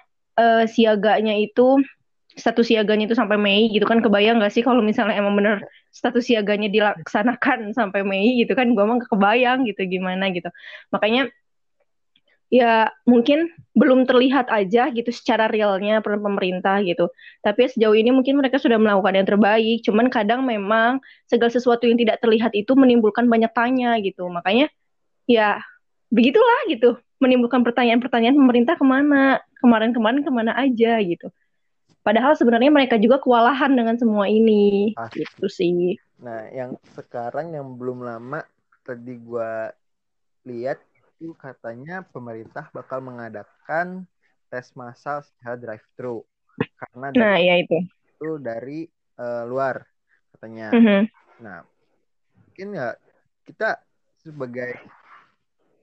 uh, 0.40 0.64
siaganya 0.64 1.36
itu 1.36 1.78
status 2.36 2.66
siaganya 2.68 3.04
itu 3.10 3.16
sampai 3.16 3.36
Mei 3.36 3.68
gitu 3.72 3.84
kan. 3.84 4.00
Kebayang 4.00 4.40
gak 4.40 4.52
sih 4.54 4.64
kalau 4.64 4.80
misalnya 4.80 5.16
emang 5.20 5.36
bener 5.36 5.64
status 5.92 6.24
siaganya 6.24 6.68
dilaksanakan 6.72 7.70
sampai 7.78 8.00
Mei 8.04 8.40
gitu 8.40 8.52
kan. 8.56 8.72
Gue 8.72 8.84
emang 8.84 9.00
kebayang 9.04 9.68
gitu 9.68 9.84
gimana 9.88 10.32
gitu. 10.32 10.48
Makanya 10.94 11.28
ya 12.52 12.92
mungkin 13.08 13.48
belum 13.72 14.04
terlihat 14.04 14.52
aja 14.52 14.92
gitu 14.92 15.08
secara 15.08 15.48
realnya 15.48 16.04
peran 16.04 16.20
pemerintah 16.20 16.84
gitu. 16.84 17.08
Tapi 17.40 17.72
sejauh 17.72 17.96
ini 17.96 18.12
mungkin 18.12 18.36
mereka 18.36 18.60
sudah 18.60 18.76
melakukan 18.76 19.16
yang 19.16 19.28
terbaik. 19.28 19.78
Cuman 19.84 20.12
kadang 20.12 20.44
memang 20.44 21.00
segala 21.24 21.48
sesuatu 21.48 21.88
yang 21.88 21.96
tidak 21.96 22.20
terlihat 22.20 22.52
itu 22.52 22.76
menimbulkan 22.76 23.24
banyak 23.24 23.48
tanya 23.56 23.96
gitu. 24.04 24.28
Makanya 24.28 24.68
ya 25.24 25.64
begitulah 26.12 26.68
gitu. 26.68 27.00
Menimbulkan 27.24 27.64
pertanyaan-pertanyaan 27.64 28.36
pemerintah 28.36 28.74
ke 28.76 28.84
mana? 28.84 29.40
Kemarin-kemarin 29.62 30.20
ke 30.20 30.30
mana 30.34 30.52
aja 30.58 31.00
gitu. 31.00 31.32
Padahal 32.02 32.34
sebenarnya 32.34 32.74
mereka 32.74 32.98
juga 32.98 33.22
kewalahan 33.22 33.78
dengan 33.78 33.94
semua 33.94 34.26
ini, 34.26 34.90
Pasti. 34.98 35.22
gitu 35.22 35.46
sih. 35.46 35.94
Nah, 36.18 36.50
yang 36.50 36.74
sekarang 36.98 37.54
yang 37.54 37.78
belum 37.78 38.02
lama 38.02 38.42
tadi 38.82 39.14
gue 39.14 39.52
lihat 40.50 40.82
itu 40.98 41.30
katanya 41.38 42.02
pemerintah 42.02 42.66
bakal 42.74 42.98
mengadakan 42.98 44.10
tes 44.50 44.74
massal 44.74 45.22
secara 45.22 45.54
drive-thru 45.54 46.26
karena 46.76 47.06
nah, 47.14 47.36
ya 47.38 47.62
itu 47.62 47.78
itu 48.10 48.28
dari 48.42 48.84
uh, 49.18 49.46
luar 49.46 49.86
katanya. 50.34 50.74
Mm 50.74 50.82
-hmm. 50.82 51.02
Nah, 51.46 51.58
mungkin 52.42 52.68
ya 52.74 52.88
kita 53.46 53.78
sebagai 54.22 54.78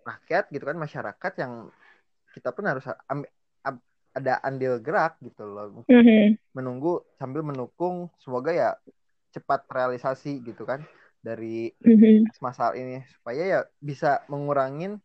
rakyat 0.03 0.47
gitu 0.51 0.63
kan 0.63 0.77
masyarakat 0.79 1.33
yang 1.39 1.53
kita 2.31 2.49
pun 2.55 2.65
harus 2.67 2.85
ambil, 3.09 3.29
ada 4.19 4.43
andil 4.43 4.77
gerak 4.83 5.15
gitu 5.23 5.47
loh 5.47 5.83
mm-hmm. 5.87 6.35
menunggu 6.53 7.01
sambil 7.15 7.41
mendukung 7.41 8.11
semoga 8.19 8.51
ya 8.51 8.69
cepat 9.31 9.65
realisasi 9.71 10.43
gitu 10.43 10.67
kan 10.67 10.83
dari 11.23 11.71
mm-hmm. 11.79 12.35
masalah 12.43 12.75
ini 12.75 13.03
supaya 13.11 13.43
ya 13.43 13.59
bisa 13.79 14.23
mengurangin 14.27 14.99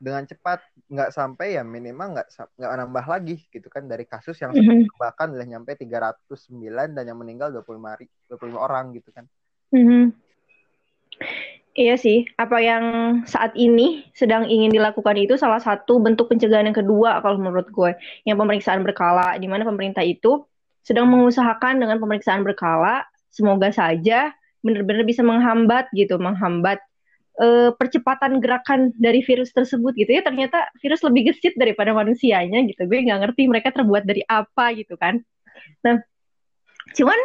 dengan 0.00 0.24
cepat 0.24 0.64
nggak 0.88 1.12
sampai 1.12 1.60
ya 1.60 1.62
minimal 1.62 2.16
nggak 2.16 2.28
nggak 2.56 2.72
nambah 2.72 3.04
lagi 3.04 3.36
gitu 3.52 3.68
kan 3.68 3.84
dari 3.84 4.08
kasus 4.08 4.40
yang 4.40 4.56
mm-hmm. 4.56 4.96
bahkan 4.96 5.28
udah 5.28 5.44
nyampe 5.44 5.76
309 5.76 6.96
dan 6.96 7.04
yang 7.04 7.20
meninggal 7.20 7.52
25 7.52 8.08
25 8.32 8.56
orang 8.56 8.96
gitu 8.96 9.12
kan. 9.12 9.28
Mm-hmm. 9.76 10.02
Iya 11.80 11.96
sih, 11.96 12.28
apa 12.36 12.60
yang 12.60 12.84
saat 13.24 13.56
ini 13.56 14.04
sedang 14.12 14.44
ingin 14.44 14.68
dilakukan 14.68 15.16
itu 15.16 15.40
salah 15.40 15.64
satu 15.64 15.96
bentuk 15.96 16.28
pencegahan 16.28 16.68
yang 16.68 16.76
kedua 16.76 17.24
kalau 17.24 17.40
menurut 17.40 17.72
gue, 17.72 17.96
yang 18.28 18.36
pemeriksaan 18.36 18.84
berkala, 18.84 19.32
di 19.40 19.48
mana 19.48 19.64
pemerintah 19.64 20.04
itu 20.04 20.44
sedang 20.84 21.08
mengusahakan 21.08 21.80
dengan 21.80 21.96
pemeriksaan 21.96 22.44
berkala, 22.44 23.08
semoga 23.32 23.72
saja 23.72 24.28
benar-benar 24.60 25.08
bisa 25.08 25.24
menghambat 25.24 25.88
gitu, 25.96 26.20
menghambat 26.20 26.84
uh, 27.40 27.72
percepatan 27.80 28.44
gerakan 28.44 28.92
dari 29.00 29.24
virus 29.24 29.48
tersebut 29.56 29.96
gitu 29.96 30.12
ya. 30.12 30.20
Ternyata 30.20 30.68
virus 30.84 31.00
lebih 31.00 31.32
gesit 31.32 31.56
daripada 31.56 31.96
manusianya 31.96 32.60
gitu. 32.68 32.84
Gue 32.84 33.08
nggak 33.08 33.24
ngerti 33.24 33.48
mereka 33.48 33.72
terbuat 33.72 34.04
dari 34.04 34.20
apa 34.28 34.76
gitu 34.76 35.00
kan. 35.00 35.16
Nah, 35.80 35.96
cuman 36.92 37.16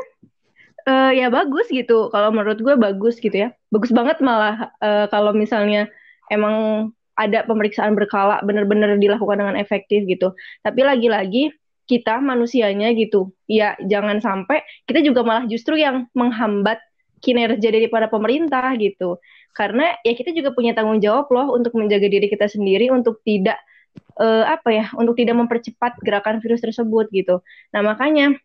uh, 0.89 1.11
ya 1.11 1.27
bagus 1.33 1.67
gitu. 1.69 2.09
Kalau 2.13 2.29
menurut 2.31 2.59
gue 2.61 2.75
bagus 2.77 3.17
gitu 3.19 3.33
ya. 3.33 3.49
Bagus 3.73 3.91
banget 3.91 4.21
malah 4.21 4.71
uh, 4.81 5.05
kalau 5.09 5.33
misalnya 5.35 5.89
emang 6.31 6.89
ada 7.15 7.47
pemeriksaan 7.47 7.95
berkala 7.95 8.43
benar-benar 8.43 8.99
dilakukan 8.99 9.39
dengan 9.39 9.55
efektif 9.55 10.03
gitu. 10.05 10.35
Tapi 10.63 10.81
lagi-lagi 10.83 11.55
kita 11.85 12.19
manusianya 12.19 12.91
gitu. 12.97 13.31
Ya 13.45 13.77
jangan 13.85 14.19
sampai 14.19 14.65
kita 14.89 15.05
juga 15.05 15.21
malah 15.21 15.45
justru 15.47 15.79
yang 15.79 16.09
menghambat 16.17 16.81
kinerja 17.23 17.69
daripada 17.71 18.11
pemerintah 18.11 18.73
gitu. 18.77 19.17
Karena 19.55 19.95
ya 20.03 20.13
kita 20.13 20.35
juga 20.35 20.51
punya 20.51 20.75
tanggung 20.75 20.99
jawab 20.99 21.31
loh 21.31 21.55
untuk 21.55 21.73
menjaga 21.79 22.11
diri 22.11 22.27
kita 22.27 22.51
sendiri 22.51 22.91
untuk 22.91 23.23
tidak 23.23 23.55
uh, 24.19 24.43
apa 24.43 24.69
ya, 24.75 24.85
untuk 24.99 25.15
tidak 25.15 25.39
mempercepat 25.39 25.95
gerakan 26.03 26.43
virus 26.43 26.59
tersebut 26.59 27.07
gitu. 27.15 27.39
Nah, 27.71 27.81
makanya 27.81 28.35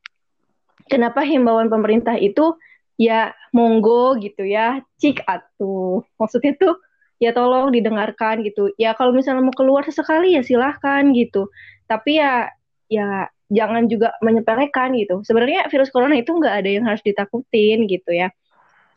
kenapa 0.90 1.23
himbauan 1.23 1.70
pemerintah 1.70 2.18
itu 2.18 2.59
ya 3.00 3.32
monggo 3.54 4.18
gitu 4.20 4.44
ya 4.44 4.82
cik 5.00 5.25
atuh. 5.25 6.04
Maksudnya 6.20 6.52
tuh 6.61 6.76
ya 7.23 7.32
tolong 7.32 7.73
didengarkan 7.73 8.44
gitu. 8.44 8.75
Ya 8.76 8.92
kalau 8.92 9.14
misalnya 9.14 9.47
mau 9.47 9.54
keluar 9.54 9.87
sesekali 9.87 10.37
ya 10.37 10.42
silahkan 10.42 11.06
gitu. 11.16 11.49
Tapi 11.87 12.20
ya 12.20 12.50
ya 12.90 13.30
jangan 13.49 13.87
juga 13.87 14.12
menyepelekan 14.20 14.92
gitu. 15.00 15.23
Sebenarnya 15.25 15.70
virus 15.73 15.88
corona 15.88 16.18
itu 16.18 16.35
nggak 16.35 16.54
ada 16.64 16.68
yang 16.70 16.85
harus 16.85 17.00
ditakutin 17.00 17.88
gitu 17.88 18.11
ya. 18.12 18.28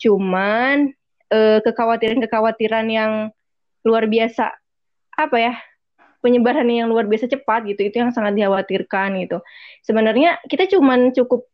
Cuman 0.01 0.91
eh, 1.31 1.59
kekhawatiran-kekhawatiran 1.63 2.85
yang 2.91 3.11
luar 3.83 4.07
biasa 4.07 4.51
apa 5.13 5.37
ya 5.37 5.53
penyebaran 6.23 6.65
yang 6.71 6.87
luar 6.87 7.03
biasa 7.03 7.27
cepat 7.27 7.67
gitu 7.67 7.83
itu 7.91 7.99
yang 7.99 8.15
sangat 8.15 8.39
dikhawatirkan 8.39 9.19
gitu. 9.27 9.43
Sebenarnya 9.83 10.39
kita 10.47 10.71
cuman 10.71 11.11
cukup 11.11 11.51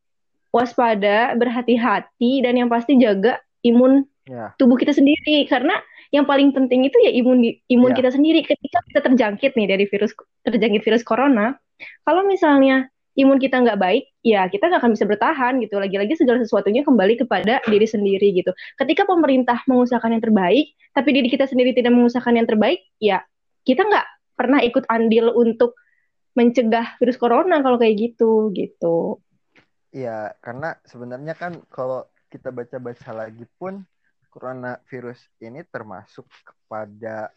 waspada, 0.49 1.33
berhati-hati, 1.37 2.41
dan 2.41 2.57
yang 2.57 2.69
pasti 2.69 2.97
jaga 2.97 3.37
imun 3.61 4.05
yeah. 4.25 4.53
tubuh 4.57 4.77
kita 4.77 4.93
sendiri. 4.93 5.45
Karena 5.45 5.77
yang 6.09 6.25
paling 6.25 6.49
penting 6.53 6.89
itu 6.89 6.97
ya 7.05 7.11
imun 7.13 7.45
imun 7.69 7.91
yeah. 7.93 7.97
kita 7.97 8.09
sendiri. 8.13 8.39
Ketika 8.45 8.79
kita 8.89 8.99
terjangkit 9.05 9.51
nih 9.53 9.67
dari 9.69 9.85
virus 9.85 10.13
terjangkit 10.45 10.81
virus 10.85 11.03
corona, 11.05 11.57
kalau 12.05 12.25
misalnya 12.25 12.89
imun 13.19 13.35
kita 13.35 13.59
nggak 13.59 13.79
baik, 13.79 14.03
ya 14.23 14.47
kita 14.47 14.71
nggak 14.71 14.79
akan 14.79 14.91
bisa 14.95 15.05
bertahan 15.05 15.53
gitu. 15.59 15.75
Lagi-lagi 15.77 16.13
segala 16.15 16.39
sesuatunya 16.39 16.87
kembali 16.87 17.19
kepada 17.19 17.59
diri 17.67 17.87
sendiri 17.87 18.31
gitu. 18.31 18.55
Ketika 18.79 19.03
pemerintah 19.03 19.59
mengusahakan 19.67 20.17
yang 20.17 20.23
terbaik, 20.23 20.73
tapi 20.95 21.09
diri 21.11 21.27
kita 21.27 21.45
sendiri 21.45 21.75
tidak 21.75 21.91
mengusahakan 21.93 22.39
yang 22.39 22.47
terbaik, 22.47 22.79
ya 22.97 23.21
kita 23.67 23.83
nggak 23.83 24.07
pernah 24.39 24.63
ikut 24.63 24.87
andil 24.87 25.35
untuk 25.35 25.75
mencegah 26.37 26.95
virus 26.95 27.19
corona 27.19 27.59
kalau 27.59 27.75
kayak 27.75 27.99
gitu 27.99 28.55
gitu. 28.55 29.19
Iya, 29.89 30.37
karena 30.39 30.77
sebenarnya 30.85 31.33
kan 31.33 31.57
kalau 31.73 32.05
kita 32.29 32.53
baca-baca 32.53 33.09
lagi 33.09 33.45
pun 33.57 33.81
coronavirus 34.29 35.17
ini 35.41 35.65
termasuk 35.65 36.29
kepada 36.45 37.33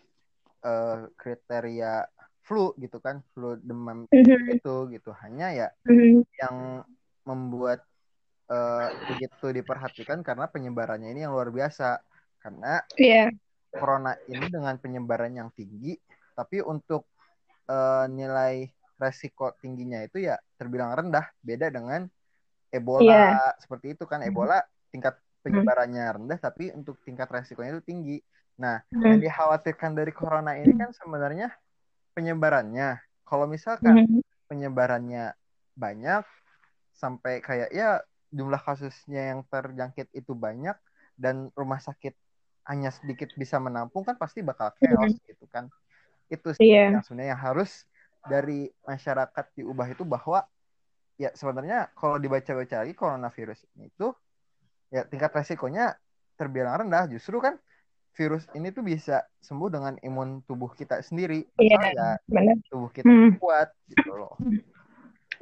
uh, 0.61 1.09
kriteria 1.17 2.05
flu 2.45 2.77
gitu 2.77 3.01
kan, 3.01 3.25
flu 3.33 3.57
demam 3.57 4.05
mm-hmm. 4.13 4.61
itu 4.61 4.75
gitu. 4.93 5.11
Hanya 5.25 5.49
ya 5.57 5.69
mm-hmm. 5.89 6.29
yang 6.45 6.57
membuat 7.25 7.81
uh, 8.53 8.89
begitu 9.09 9.55
diperhatikan 9.55 10.21
karena 10.21 10.51
penyebarannya 10.51 11.09
ini 11.15 11.25
yang 11.25 11.33
luar 11.33 11.49
biasa 11.49 12.03
karena 12.43 12.83
yeah. 12.99 13.31
corona 13.71 14.19
ini 14.27 14.51
dengan 14.51 14.75
penyebaran 14.77 15.33
yang 15.33 15.49
tinggi 15.55 15.95
tapi 16.35 16.59
untuk 16.65 17.07
uh, 17.71 18.05
nilai 18.11 18.67
resiko 18.99 19.55
tingginya 19.63 20.03
itu 20.03 20.27
ya 20.27 20.39
terbilang 20.59 20.95
rendah 20.95 21.31
beda 21.43 21.71
dengan 21.71 22.07
Ebola 22.73 23.37
yeah. 23.37 23.53
seperti 23.61 23.95
itu 23.95 24.09
kan 24.09 24.25
Ebola 24.25 24.65
tingkat 24.89 25.21
penyebarannya 25.45 26.05
rendah 26.17 26.39
tapi 26.41 26.73
untuk 26.73 26.97
tingkat 27.05 27.29
resikonya 27.29 27.79
itu 27.79 27.85
tinggi 27.85 28.19
nah 28.57 28.81
hmm. 28.91 29.03
yang 29.05 29.19
dikhawatirkan 29.21 29.93
dari 29.93 30.13
corona 30.15 30.57
ini 30.57 30.73
kan 30.77 30.91
sebenarnya 30.97 31.53
penyebarannya 32.17 33.01
kalau 33.29 33.45
misalkan 33.45 34.09
hmm. 34.09 34.21
penyebarannya 34.49 35.37
banyak 35.77 36.25
sampai 36.93 37.41
kayak 37.41 37.73
ya 37.73 38.01
jumlah 38.33 38.61
kasusnya 38.61 39.37
yang 39.37 39.41
terjangkit 39.49 40.09
itu 40.17 40.33
banyak 40.33 40.77
dan 41.17 41.53
rumah 41.53 41.81
sakit 41.81 42.17
hanya 42.69 42.95
sedikit 42.95 43.29
bisa 43.37 43.59
menampung 43.59 44.07
kan 44.07 44.17
pasti 44.17 44.41
bakal 44.41 44.73
chaos 44.79 45.13
hmm. 45.13 45.25
gitu 45.29 45.45
kan 45.51 45.69
itu 46.33 46.49
sih 46.57 46.73
yeah. 46.73 46.93
yang 46.93 47.05
sebenarnya 47.05 47.37
harus 47.37 47.85
dari 48.23 48.71
masyarakat 48.87 49.45
diubah 49.59 49.91
itu 49.91 50.07
bahwa 50.07 50.47
ya 51.21 51.31
sebenarnya 51.37 51.93
kalau 51.97 52.17
dibaca-baca 52.17 52.85
lagi 52.85 52.95
coronavirus 52.97 53.61
ini 53.77 53.93
itu 53.93 54.13
ya 54.93 55.05
tingkat 55.09 55.33
resikonya 55.33 55.97
terbilang 56.37 56.85
rendah 56.85 57.09
justru 57.09 57.41
kan 57.41 57.57
virus 58.13 58.45
ini 58.53 58.69
tuh 58.73 58.85
bisa 58.85 59.25
sembuh 59.41 59.69
dengan 59.73 59.95
imun 60.05 60.45
tubuh 60.45 60.69
kita 60.77 61.01
sendiri 61.01 61.49
iya 61.57 61.81
ya 61.97 62.09
benar. 62.29 62.57
tubuh 62.69 62.91
kita 62.93 63.09
hmm. 63.09 63.41
kuat 63.41 63.73
gitu 63.89 64.13
loh 64.17 64.37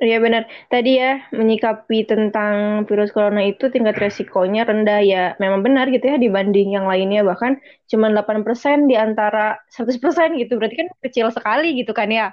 Iya 0.00 0.16
benar. 0.16 0.48
Tadi 0.72 0.96
ya 0.96 1.20
menyikapi 1.28 2.08
tentang 2.08 2.88
virus 2.88 3.12
corona 3.12 3.44
itu 3.44 3.68
tingkat 3.68 4.00
resikonya 4.00 4.64
rendah 4.64 5.04
ya. 5.04 5.36
Memang 5.36 5.60
benar 5.60 5.92
gitu 5.92 6.08
ya 6.08 6.16
dibanding 6.16 6.72
yang 6.72 6.88
lainnya 6.88 7.20
bahkan 7.20 7.60
cuma 7.84 8.08
8% 8.08 8.88
di 8.88 8.96
antara 8.96 9.60
100% 9.68 10.40
gitu. 10.40 10.56
Berarti 10.56 10.76
kan 10.80 10.88
kecil 11.04 11.28
sekali 11.28 11.76
gitu 11.76 11.92
kan 11.92 12.08
ya. 12.08 12.32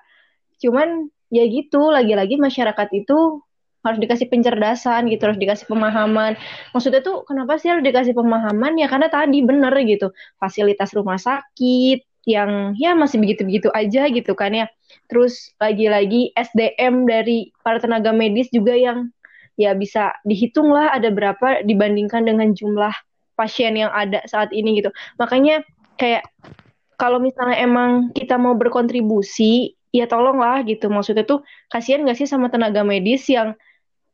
Cuman 0.64 1.12
ya 1.34 1.44
gitu 1.48 1.92
lagi-lagi 1.92 2.40
masyarakat 2.40 2.88
itu 2.96 3.44
harus 3.86 4.00
dikasih 4.04 4.28
pencerdasan 4.28 5.08
gitu, 5.08 5.32
harus 5.32 5.40
dikasih 5.40 5.64
pemahaman. 5.70 6.36
Maksudnya 6.76 7.00
tuh 7.00 7.24
kenapa 7.24 7.56
sih 7.56 7.72
harus 7.72 7.86
dikasih 7.88 8.12
pemahaman? 8.12 8.76
Ya 8.76 8.92
karena 8.92 9.08
tadi 9.08 9.40
bener 9.40 9.72
gitu. 9.88 10.12
Fasilitas 10.36 10.92
rumah 10.92 11.16
sakit 11.16 12.04
yang 12.28 12.76
ya 12.76 12.92
masih 12.92 13.24
begitu-begitu 13.24 13.72
aja 13.72 14.12
gitu 14.12 14.36
kan 14.36 14.52
ya 14.52 14.68
Terus 15.08 15.52
lagi-lagi 15.60 16.36
SDM 16.36 17.08
dari 17.08 17.52
para 17.64 17.80
tenaga 17.80 18.12
medis 18.12 18.52
juga 18.52 18.76
yang 18.76 19.12
ya 19.58 19.74
bisa 19.74 20.14
dihitung 20.28 20.70
lah 20.70 20.94
ada 20.94 21.10
berapa 21.10 21.64
dibandingkan 21.66 22.28
dengan 22.28 22.54
jumlah 22.54 22.94
pasien 23.40 23.80
yang 23.80 23.90
ada 23.96 24.22
saat 24.28 24.52
ini 24.52 24.84
gitu. 24.84 24.92
Makanya 25.18 25.64
kayak 25.96 26.28
kalau 26.98 27.22
misalnya 27.22 27.58
emang 27.62 28.12
kita 28.12 28.36
mau 28.36 28.58
berkontribusi, 28.58 29.77
ya 29.98 30.06
tolonglah 30.06 30.62
gitu. 30.70 30.88
Maksudnya 30.94 31.26
tuh 31.26 31.42
kasihan 31.74 32.06
gak 32.06 32.18
sih 32.20 32.30
sama 32.30 32.48
tenaga 32.54 32.86
medis 32.86 33.26
yang 33.28 33.58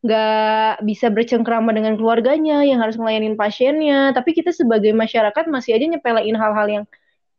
nggak 0.04 0.84
bisa 0.84 1.08
bercengkrama 1.08 1.72
dengan 1.72 1.96
keluarganya, 1.96 2.60
yang 2.68 2.84
harus 2.84 3.00
ngelayanin 3.00 3.40
pasiennya. 3.40 4.12
Tapi 4.12 4.36
kita 4.36 4.52
sebagai 4.52 4.92
masyarakat 4.92 5.46
masih 5.48 5.76
aja 5.80 5.86
nyepelein 5.88 6.36
hal-hal 6.36 6.68
yang 6.68 6.86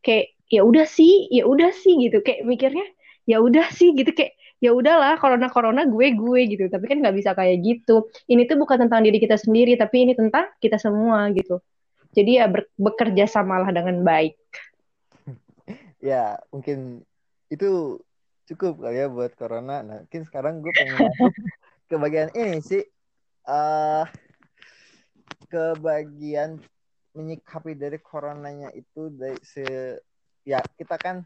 kayak 0.00 0.32
ya 0.48 0.64
udah 0.64 0.88
sih, 0.88 1.28
ya 1.32 1.44
udah 1.44 1.72
sih 1.72 2.08
gitu. 2.08 2.24
Kayak 2.24 2.48
mikirnya 2.48 2.86
ya 3.24 3.40
udah 3.40 3.68
sih 3.72 3.96
gitu 3.96 4.12
kayak 4.12 4.36
ya 4.60 4.72
udahlah 4.72 5.16
corona 5.20 5.48
corona 5.52 5.82
gue 5.84 6.16
gue 6.16 6.40
gitu 6.56 6.64
tapi 6.72 6.88
kan 6.88 7.00
nggak 7.04 7.16
bisa 7.16 7.30
kayak 7.36 7.60
gitu 7.60 8.08
ini 8.28 8.48
tuh 8.48 8.56
bukan 8.56 8.88
tentang 8.88 9.04
diri 9.04 9.20
kita 9.20 9.36
sendiri 9.36 9.76
tapi 9.76 10.08
ini 10.08 10.12
tentang 10.16 10.48
kita 10.60 10.80
semua 10.80 11.28
gitu 11.36 11.60
jadi 12.16 12.44
ya 12.44 12.46
ber 12.48 12.68
bekerja 12.76 13.28
samalah 13.28 13.68
dengan 13.72 14.00
baik 14.00 14.40
ya 16.12 16.40
mungkin 16.48 17.04
itu 17.52 18.00
cukup 18.44 18.84
kali 18.84 19.00
ya 19.00 19.06
buat 19.08 19.32
corona 19.36 19.80
nah 19.80 19.98
mungkin 20.04 20.22
sekarang 20.28 20.60
gue 20.60 20.72
pengen 20.72 20.96
masuk 21.00 21.32
ke 21.88 21.96
bagian 21.96 22.28
ini 22.36 22.58
sih 22.60 22.82
uh, 23.48 24.04
ke 25.48 25.64
bagian 25.80 26.60
menyikapi 27.14 27.78
dari 27.78 27.96
coronanya 28.02 28.74
itu 28.74 29.08
dari 29.14 29.38
se 29.40 29.64
ya 30.44 30.60
kita 30.76 30.98
kan 30.98 31.22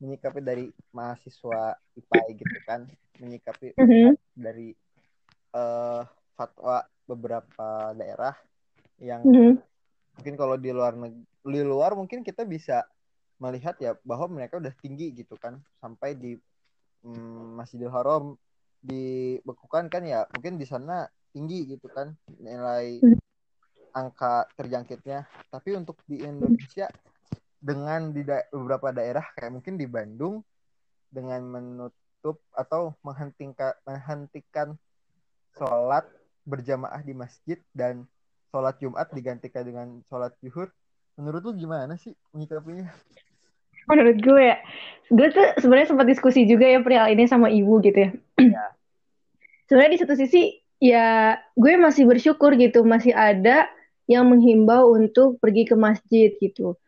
menyikapi 0.00 0.40
dari 0.40 0.66
mahasiswa 0.92 1.76
IPA 1.96 2.24
gitu 2.34 2.58
kan 2.66 2.80
menyikapi 3.20 3.76
mm 3.76 3.86
-hmm. 3.86 4.10
dari 4.36 4.72
uh, 5.54 6.02
fatwa 6.34 6.84
beberapa 7.04 7.92
daerah 7.94 8.34
yang 9.00 9.22
mm 9.24 9.32
-hmm. 9.32 9.52
mungkin 10.18 10.34
kalau 10.36 10.56
di 10.56 10.70
luar 10.72 10.96
di 11.40 11.62
luar 11.62 11.92
mungkin 11.96 12.24
kita 12.24 12.44
bisa 12.44 12.84
melihat 13.40 13.76
ya 13.80 13.96
bahwa 14.04 14.28
mereka 14.28 14.60
udah 14.60 14.72
tinggi 14.84 15.16
gitu 15.16 15.36
kan 15.40 15.56
sampai 15.80 16.12
di 16.12 16.36
um, 17.04 17.56
Masjidil 17.56 17.92
Haram 17.92 18.36
dibekukan 18.80 19.92
kan 19.92 20.02
ya 20.08 20.24
mungkin 20.32 20.56
di 20.56 20.64
sana 20.64 21.04
tinggi 21.30 21.76
gitu 21.76 21.86
kan 21.92 22.16
nilai 22.40 22.98
-hmm. 22.98 23.20
angka 23.92 24.48
terjangkitnya 24.56 25.28
tapi 25.52 25.76
untuk 25.76 26.00
di 26.08 26.24
Indonesia 26.24 26.88
dengan 27.60 28.08
di 28.16 28.24
da 28.24 28.40
beberapa 28.48 28.88
daerah 28.88 29.24
kayak 29.36 29.52
mungkin 29.52 29.76
di 29.76 29.84
Bandung 29.84 30.40
dengan 31.12 31.44
menutup 31.44 32.40
atau 32.56 32.96
menghentikan 33.04 33.76
menghentikan 33.84 34.68
sholat 35.60 36.08
berjamaah 36.48 37.04
di 37.04 37.12
masjid 37.12 37.60
dan 37.76 38.08
sholat 38.48 38.80
Jumat 38.80 39.12
digantikan 39.12 39.62
dengan 39.62 39.88
sholat 40.08 40.32
zuhur 40.40 40.72
menurut 41.20 41.44
lu 41.44 41.52
gimana 41.52 42.00
sih 42.00 42.16
menyikapinya? 42.32 42.88
Menurut 43.90 44.18
gue 44.22 44.42
ya, 44.54 44.56
gue 45.10 45.28
tuh 45.34 45.46
sebenarnya 45.58 45.88
sempat 45.90 46.06
diskusi 46.06 46.46
juga 46.46 46.70
ya 46.70 46.78
perihal 46.80 47.10
ini 47.10 47.26
sama 47.26 47.50
ibu 47.50 47.82
gitu 47.82 47.98
ya. 47.98 48.10
ya. 48.38 48.64
sebenarnya 49.66 49.92
di 49.98 50.00
satu 50.00 50.14
sisi 50.14 50.42
ya 50.78 51.36
gue 51.58 51.72
masih 51.76 52.06
bersyukur 52.06 52.54
gitu 52.56 52.86
masih 52.86 53.12
ada 53.12 53.68
yang 54.10 54.26
menghimbau 54.26 54.94
untuk 54.94 55.38
pergi 55.38 55.68
ke 55.68 55.76
masjid 55.78 56.34
gitu 56.40 56.78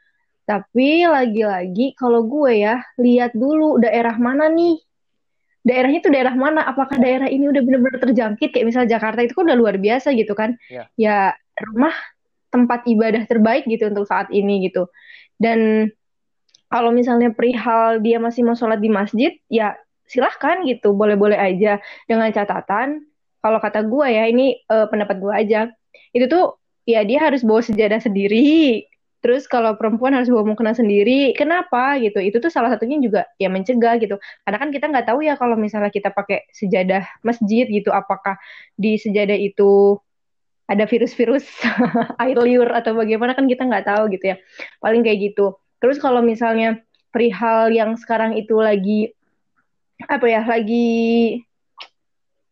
tapi 0.43 1.07
lagi-lagi 1.07 1.95
kalau 1.95 2.27
gue 2.27 2.67
ya 2.67 2.83
lihat 2.99 3.33
dulu 3.35 3.79
daerah 3.79 4.19
mana 4.19 4.51
nih. 4.51 4.83
Daerahnya 5.63 6.03
itu 6.03 6.11
daerah 6.11 6.35
mana? 6.35 6.67
Apakah 6.67 6.99
daerah 6.99 7.31
ini 7.31 7.47
udah 7.47 7.63
benar-benar 7.63 8.03
terjangkit 8.03 8.51
kayak 8.51 8.67
misalnya 8.67 8.99
Jakarta 8.99 9.23
itu 9.23 9.39
kan 9.39 9.47
udah 9.47 9.59
luar 9.59 9.79
biasa 9.79 10.11
gitu 10.19 10.35
kan. 10.35 10.59
Yeah. 10.67 10.87
Ya 10.99 11.17
rumah 11.63 11.95
tempat 12.51 12.83
ibadah 12.91 13.23
terbaik 13.31 13.71
gitu 13.71 13.87
untuk 13.87 14.11
saat 14.11 14.27
ini 14.35 14.67
gitu. 14.67 14.91
Dan 15.39 15.89
kalau 16.73 16.91
misalnya 16.91 17.29
perihal 17.37 18.01
dia 18.01 18.17
masih 18.17 18.49
mau 18.49 18.57
sholat 18.57 18.81
di 18.81 18.89
masjid, 18.89 19.37
ya 19.53 19.77
silahkan 20.09 20.65
gitu, 20.65 20.97
boleh-boleh 20.97 21.37
aja. 21.37 21.79
Dengan 22.09 22.33
catatan, 22.33 23.05
kalau 23.45 23.61
kata 23.61 23.85
gue 23.85 24.07
ya, 24.09 24.25
ini 24.33 24.57
uh, 24.73 24.89
pendapat 24.89 25.17
gue 25.21 25.33
aja, 25.33 25.61
itu 26.17 26.25
tuh 26.33 26.57
ya 26.89 27.05
dia 27.05 27.21
harus 27.29 27.45
bawa 27.45 27.61
sejadah 27.61 28.01
sendiri, 28.01 28.89
Terus 29.23 29.47
kalau 29.47 29.79
perempuan 29.79 30.11
harus 30.19 30.27
bawa 30.27 30.43
mukena 30.43 30.75
sendiri, 30.75 31.31
kenapa 31.39 31.95
gitu? 32.03 32.19
Itu 32.19 32.43
tuh 32.43 32.51
salah 32.51 32.75
satunya 32.75 32.99
juga 32.99 33.23
ya 33.39 33.47
mencegah 33.47 34.03
gitu. 34.03 34.19
Karena 34.43 34.59
kan 34.59 34.75
kita 34.75 34.91
nggak 34.91 35.07
tahu 35.15 35.23
ya 35.23 35.39
kalau 35.39 35.55
misalnya 35.55 35.95
kita 35.95 36.11
pakai 36.11 36.51
sejadah 36.51 37.07
masjid 37.23 37.71
gitu, 37.71 37.95
apakah 37.95 38.35
di 38.75 38.99
sejadah 38.99 39.39
itu 39.39 39.95
ada 40.67 40.91
virus-virus 40.91 41.47
air 42.23 42.35
liur 42.35 42.67
atau 42.75 42.99
bagaimana 42.99 43.39
kan 43.39 43.47
kita 43.47 43.63
nggak 43.63 43.87
tahu 43.87 44.11
gitu 44.11 44.35
ya. 44.35 44.37
Paling 44.83 45.07
kayak 45.07 45.19
gitu. 45.31 45.55
Terus 45.83 45.99
kalau 45.99 46.23
misalnya 46.23 46.79
perihal 47.11 47.75
yang 47.75 47.99
sekarang 47.99 48.39
itu 48.39 48.55
lagi 48.63 49.11
apa 50.07 50.27
ya, 50.31 50.47
lagi 50.47 51.43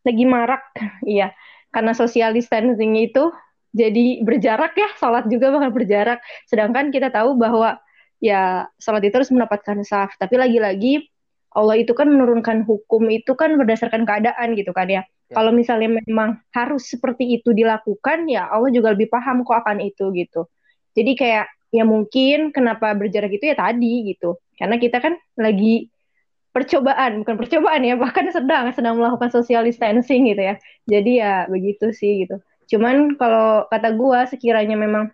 lagi 0.02 0.24
marak, 0.26 0.64
iya. 1.06 1.30
Karena 1.70 1.94
social 1.94 2.34
distancing 2.34 2.98
itu 2.98 3.30
jadi 3.70 4.22
berjarak 4.26 4.74
ya 4.74 4.90
sholat 4.98 5.30
juga 5.30 5.54
bakal 5.54 5.70
berjarak 5.70 6.18
sedangkan 6.50 6.90
kita 6.90 7.10
tahu 7.14 7.38
bahwa 7.38 7.78
ya 8.18 8.66
sholat 8.82 9.06
itu 9.06 9.14
harus 9.14 9.30
mendapatkan 9.30 9.78
saf 9.86 10.14
tapi 10.18 10.36
lagi-lagi 10.36 11.06
Allah 11.50 11.82
itu 11.82 11.94
kan 11.94 12.06
menurunkan 12.06 12.62
hukum 12.62 13.10
itu 13.10 13.34
kan 13.34 13.58
berdasarkan 13.58 14.06
keadaan 14.06 14.54
gitu 14.54 14.70
kan 14.70 14.86
ya, 14.86 15.02
ya. 15.02 15.34
kalau 15.34 15.50
misalnya 15.50 16.02
memang 16.02 16.38
harus 16.54 16.86
seperti 16.86 17.38
itu 17.38 17.54
dilakukan 17.54 18.26
ya 18.30 18.50
Allah 18.50 18.70
juga 18.70 18.94
lebih 18.94 19.10
paham 19.10 19.42
kok 19.46 19.62
akan 19.62 19.82
itu 19.82 20.10
gitu 20.14 20.46
jadi 20.94 21.12
kayak 21.14 21.46
ya 21.70 21.86
mungkin 21.86 22.50
kenapa 22.50 22.92
berjarak 22.94 23.30
itu 23.34 23.50
ya 23.50 23.56
tadi 23.56 24.14
gitu. 24.14 24.38
Karena 24.58 24.76
kita 24.76 24.98
kan 24.98 25.16
lagi 25.38 25.88
percobaan 26.50 27.22
bukan 27.22 27.34
percobaan 27.38 27.86
ya 27.86 27.94
bahkan 28.02 28.26
sedang 28.34 28.70
sedang 28.74 28.98
melakukan 28.98 29.30
social 29.30 29.62
distancing 29.66 30.26
gitu 30.30 30.42
ya. 30.42 30.54
Jadi 30.86 31.22
ya 31.22 31.46
begitu 31.46 31.94
sih 31.94 32.26
gitu. 32.26 32.42
Cuman 32.70 33.18
kalau 33.18 33.66
kata 33.70 33.94
gua 33.94 34.26
sekiranya 34.26 34.78
memang 34.78 35.10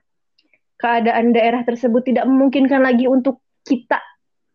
keadaan 0.77 1.33
daerah 1.33 1.65
tersebut 1.65 2.05
tidak 2.05 2.29
memungkinkan 2.29 2.85
lagi 2.85 3.09
untuk 3.09 3.41
kita 3.65 3.97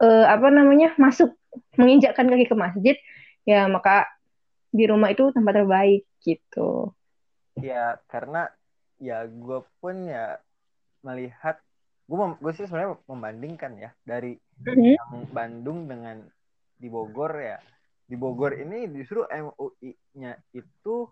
uh, 0.01 0.25
apa 0.29 0.53
namanya 0.53 0.93
masuk 1.01 1.33
menginjakkan 1.75 2.29
kaki 2.29 2.45
ke 2.47 2.55
masjid, 2.55 2.95
ya 3.43 3.65
maka 3.67 4.07
di 4.71 4.87
rumah 4.87 5.11
itu 5.11 5.33
tempat 5.33 5.53
terbaik 5.61 6.07
gitu. 6.23 6.93
Ya 7.59 7.99
karena 8.07 8.47
ya 9.01 9.25
gue 9.27 9.59
pun 9.81 10.07
ya 10.07 10.39
melihat 11.01 11.59
gue 12.11 12.17
gue 12.43 12.51
sih 12.51 12.67
sebenarnya 12.67 12.99
membandingkan 13.07 13.71
ya 13.79 13.95
dari 14.03 14.35
mm-hmm. 14.35 14.83
yang 14.99 15.11
Bandung 15.31 15.87
dengan 15.87 16.19
di 16.75 16.91
Bogor 16.91 17.31
ya 17.39 17.55
di 18.11 18.19
Bogor 18.19 18.51
ini 18.59 18.91
justru 18.91 19.23
MUI-nya 19.31 20.35
itu 20.51 21.07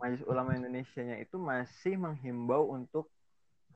Majelis 0.00 0.24
Ulama 0.24 0.56
Indonesia-nya 0.56 1.20
itu 1.20 1.36
masih 1.36 2.00
menghimbau 2.00 2.72
untuk 2.72 3.12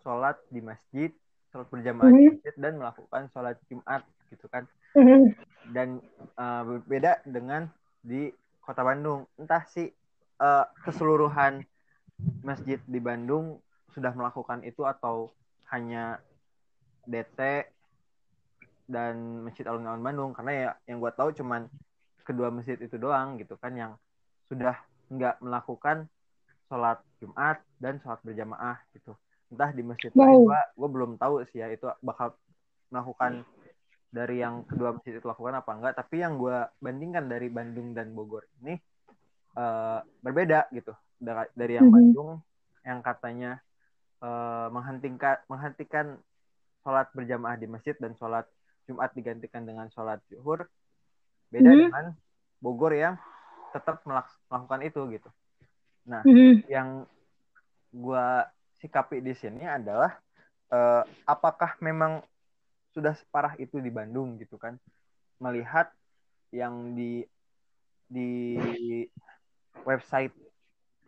sholat 0.01 0.41
di 0.49 0.65
masjid, 0.65 1.13
sholat 1.53 1.69
berjamaah 1.69 2.09
di 2.09 2.33
masjid 2.33 2.55
dan 2.57 2.81
melakukan 2.81 3.29
sholat 3.33 3.57
Jumat 3.69 4.03
gitu 4.33 4.49
kan. 4.49 4.65
Mm-hmm. 4.97 5.23
Dan 5.77 6.01
uh, 6.41 6.65
berbeda 6.65 7.21
dengan 7.29 7.69
di 8.01 8.33
Kota 8.65 8.81
Bandung. 8.81 9.29
Entah 9.37 9.69
sih 9.69 9.93
uh, 10.41 10.65
keseluruhan 10.85 11.65
masjid 12.41 12.81
di 12.89 13.01
Bandung 13.01 13.61
sudah 13.93 14.17
melakukan 14.17 14.65
itu 14.65 14.89
atau 14.89 15.29
hanya 15.69 16.21
DT 17.05 17.69
dan 18.85 19.45
Masjid 19.49 19.65
Alun-Alun 19.65 20.05
Bandung. 20.05 20.31
Karena 20.37 20.53
ya 20.53 20.71
yang 20.89 21.01
gue 21.01 21.13
tahu 21.13 21.33
cuman 21.37 21.69
kedua 22.25 22.49
masjid 22.49 22.81
itu 22.81 22.97
doang 22.97 23.37
gitu 23.37 23.55
kan 23.61 23.73
yang 23.77 23.93
sudah 24.49 24.77
nggak 25.13 25.37
melakukan 25.45 26.09
sholat 26.69 26.99
Jumat 27.21 27.61
dan 27.77 28.01
sholat 28.01 28.21
berjamaah 28.25 28.81
gitu. 28.97 29.13
Entah 29.53 29.71
di 29.71 29.85
masjid 29.85 30.11
lain 30.17 30.49
gue 30.49 30.61
gue 30.75 30.89
belum 30.89 31.11
tahu 31.21 31.45
sih 31.53 31.61
ya 31.61 31.69
itu 31.69 31.87
bakal 32.01 32.33
melakukan 32.89 33.45
dari 34.15 34.41
yang 34.41 34.63
kedua 34.65 34.95
masjid 34.95 35.21
itu 35.21 35.27
lakukan 35.27 35.61
apa 35.61 35.71
enggak. 35.77 35.95
Tapi 36.01 36.25
yang 36.25 36.41
gue 36.41 36.65
bandingkan 36.81 37.29
dari 37.29 37.53
Bandung 37.53 37.93
dan 37.93 38.17
Bogor 38.17 38.49
ini 38.65 38.81
uh, 39.59 40.01
berbeda 40.25 40.73
gitu. 40.73 40.97
Dari 41.21 41.79
yang 41.79 41.89
mm 41.89 41.93
-hmm. 41.93 41.97
Bandung 41.97 42.31
yang 42.85 43.01
katanya 43.01 43.53
uh, 44.21 44.69
menghentikan 44.69 45.41
menghentikan 45.49 46.07
sholat 46.85 47.09
berjamaah 47.17 47.57
di 47.57 47.67
masjid 47.67 47.97
dan 47.97 48.13
sholat 48.21 48.45
Jumat 48.85 49.11
digantikan 49.17 49.65
dengan 49.65 49.89
sholat 49.89 50.21
zuhur 50.29 50.69
beda 51.49 51.65
mm 51.65 51.73
-hmm. 51.73 51.85
dengan 51.89 52.07
Bogor 52.61 52.93
yang 52.93 53.17
tetap 53.73 54.01
melakukan 54.07 54.81
itu 54.85 55.01
gitu. 55.13 55.31
Nah, 56.09 56.23
mm 56.23 56.33
-hmm. 56.33 56.55
yang 56.69 56.89
gue 57.91 58.27
sikapi 58.81 59.25
di 59.25 59.33
sini 59.33 59.65
adalah 59.65 60.17
uh, 60.69 61.03
apakah 61.25 61.77
memang 61.81 62.21
sudah 62.93 63.17
separah 63.17 63.57
itu 63.57 63.81
di 63.81 63.89
Bandung 63.89 64.37
gitu 64.39 64.61
kan? 64.61 64.77
Melihat 65.41 65.91
yang 66.55 66.95
di 66.95 67.25
di 68.07 68.55
website 69.83 70.33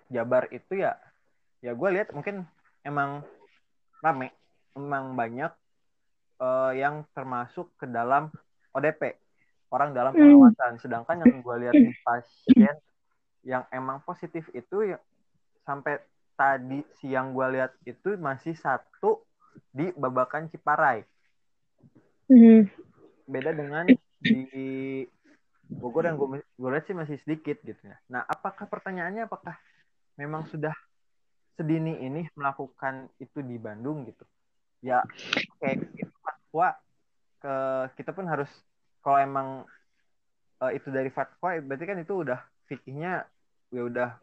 Jabar 0.06 0.46
itu 0.54 0.78
ya 0.78 0.94
ya 1.60 1.74
gue 1.74 1.88
lihat 1.90 2.14
mungkin 2.14 2.46
emang 2.86 3.26
rame, 3.98 4.30
emang 4.78 5.18
banyak 5.18 5.50
uh, 6.40 6.72
yang 6.72 7.05
termasuk 7.12 7.72
ke 7.81 7.88
dalam 7.88 8.29
ODP 8.77 9.16
orang 9.72 9.90
dalam 9.92 10.12
hmm. 10.14 10.20
pengawasan. 10.20 10.72
Sedangkan 10.79 11.22
yang 11.25 11.42
gue 11.42 11.57
lihat 11.66 11.75
di 11.75 11.92
pasien 12.05 12.75
yang 13.46 13.62
emang 13.70 14.03
positif 14.03 14.46
itu 14.55 14.94
ya, 14.94 14.99
sampai 15.62 16.03
tadi 16.37 16.83
siang 17.01 17.33
gue 17.33 17.46
lihat 17.57 17.72
itu 17.87 18.18
masih 18.18 18.55
satu 18.59 19.25
di 19.72 19.90
Babakan 19.94 20.51
Ciparai. 20.53 21.03
Hmm. 22.27 22.66
Beda 23.27 23.55
dengan 23.55 23.87
di 24.20 25.03
Bogor 25.66 26.07
yang 26.07 26.18
gue, 26.18 26.42
gue 26.42 26.70
lihat 26.70 26.85
sih 26.87 26.94
masih 26.94 27.18
sedikit 27.22 27.59
gitu 27.66 27.83
ya. 27.83 27.99
Nah, 28.11 28.22
apakah 28.27 28.70
pertanyaannya 28.70 29.27
apakah 29.27 29.59
memang 30.14 30.46
sudah 30.46 30.75
sedini 31.59 31.99
ini 32.07 32.22
melakukan 32.38 33.11
itu 33.18 33.42
di 33.42 33.59
Bandung 33.59 34.07
gitu? 34.07 34.22
Ya, 34.85 35.03
kayak 35.59 35.90
gitu 35.99 36.15
fatwa 36.57 36.73
ke 37.37 37.55
kita 38.01 38.16
pun 38.16 38.25
harus 38.25 38.49
kalau 39.05 39.21
emang 39.21 39.49
uh, 40.64 40.73
itu 40.73 40.88
dari 40.88 41.12
fatwa 41.12 41.53
berarti 41.61 41.85
kan 41.85 42.01
itu 42.01 42.25
udah 42.25 42.40
fikihnya 42.64 43.29
ya 43.69 43.83
udah 43.85 44.16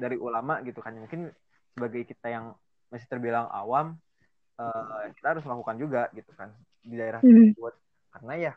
dari 0.00 0.16
ulama 0.16 0.64
gitu 0.64 0.80
kan. 0.80 0.96
Mungkin 0.96 1.28
sebagai 1.76 2.08
kita 2.08 2.32
yang 2.32 2.56
masih 2.88 3.04
terbilang 3.04 3.52
awam 3.52 4.00
uh, 4.56 5.12
kita 5.12 5.36
harus 5.36 5.44
melakukan 5.44 5.76
juga 5.76 6.08
gitu 6.16 6.32
kan 6.32 6.56
di 6.80 6.96
daerah 6.96 7.20
hmm. 7.20 7.52
tersebut. 7.52 7.74
Karena 8.16 8.34
ya 8.48 8.52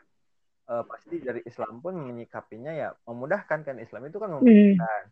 uh, 0.72 0.82
pasti 0.88 1.20
dari 1.20 1.44
Islam 1.44 1.84
pun 1.84 2.00
menyikapinya 2.00 2.72
ya 2.72 2.96
memudahkan 3.04 3.60
kan. 3.60 3.76
Islam 3.76 4.08
itu 4.08 4.16
kan 4.16 4.32
hmm. 4.32 4.40
memudahkan. 4.40 5.02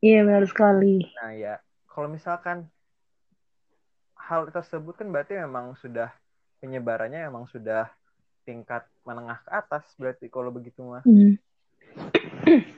Iya 0.00 0.24
benar 0.24 0.44
sekali. 0.48 1.04
Nah 1.20 1.32
ya 1.36 1.54
kalau 1.92 2.08
misalkan 2.08 2.72
hal 4.16 4.48
tersebut 4.48 4.96
kan 4.96 5.12
berarti 5.12 5.36
memang 5.36 5.76
sudah 5.84 6.08
penyebarannya 6.64 7.28
emang 7.28 7.44
sudah 7.52 7.92
tingkat 8.48 8.88
menengah 9.04 9.44
ke 9.44 9.50
atas 9.52 9.84
berarti 10.00 10.32
kalau 10.32 10.48
begitu 10.48 10.80
mah. 10.80 11.04
Hmm. 11.04 11.36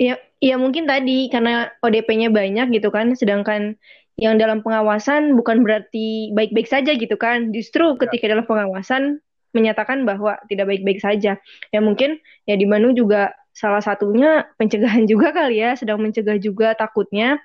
Ya, 0.00 0.16
ya 0.40 0.56
mungkin 0.56 0.88
tadi 0.88 1.28
karena 1.28 1.68
ODP-nya 1.84 2.32
banyak 2.32 2.72
gitu 2.72 2.88
kan, 2.88 3.12
sedangkan 3.12 3.76
yang 4.16 4.40
dalam 4.40 4.64
pengawasan 4.64 5.36
bukan 5.36 5.60
berarti 5.60 6.32
baik-baik 6.32 6.64
saja 6.64 6.96
gitu 6.96 7.20
kan. 7.20 7.52
Justru 7.52 8.00
ya. 8.00 8.08
ketika 8.08 8.32
dalam 8.32 8.48
pengawasan 8.48 9.20
menyatakan 9.52 10.08
bahwa 10.08 10.40
tidak 10.48 10.72
baik-baik 10.72 11.04
saja. 11.04 11.36
Ya 11.68 11.80
mungkin 11.84 12.16
ya 12.48 12.56
di 12.56 12.64
Bandung 12.64 12.96
juga 12.96 13.36
salah 13.52 13.84
satunya 13.84 14.48
pencegahan 14.56 15.04
juga 15.12 15.36
kali 15.36 15.60
ya, 15.60 15.76
sedang 15.76 16.00
mencegah 16.00 16.40
juga 16.40 16.72
takutnya. 16.72 17.36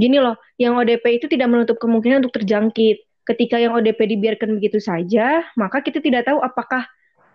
Gini 0.00 0.16
loh, 0.16 0.40
yang 0.56 0.80
ODP 0.80 1.20
itu 1.20 1.28
tidak 1.28 1.52
menutup 1.52 1.76
kemungkinan 1.76 2.24
untuk 2.24 2.40
terjangkit 2.40 3.04
ketika 3.24 3.56
yang 3.56 3.72
ODP 3.76 4.16
dibiarkan 4.16 4.56
begitu 4.60 4.78
saja, 4.80 5.44
maka 5.56 5.80
kita 5.80 6.00
tidak 6.00 6.28
tahu 6.28 6.40
apakah 6.44 6.84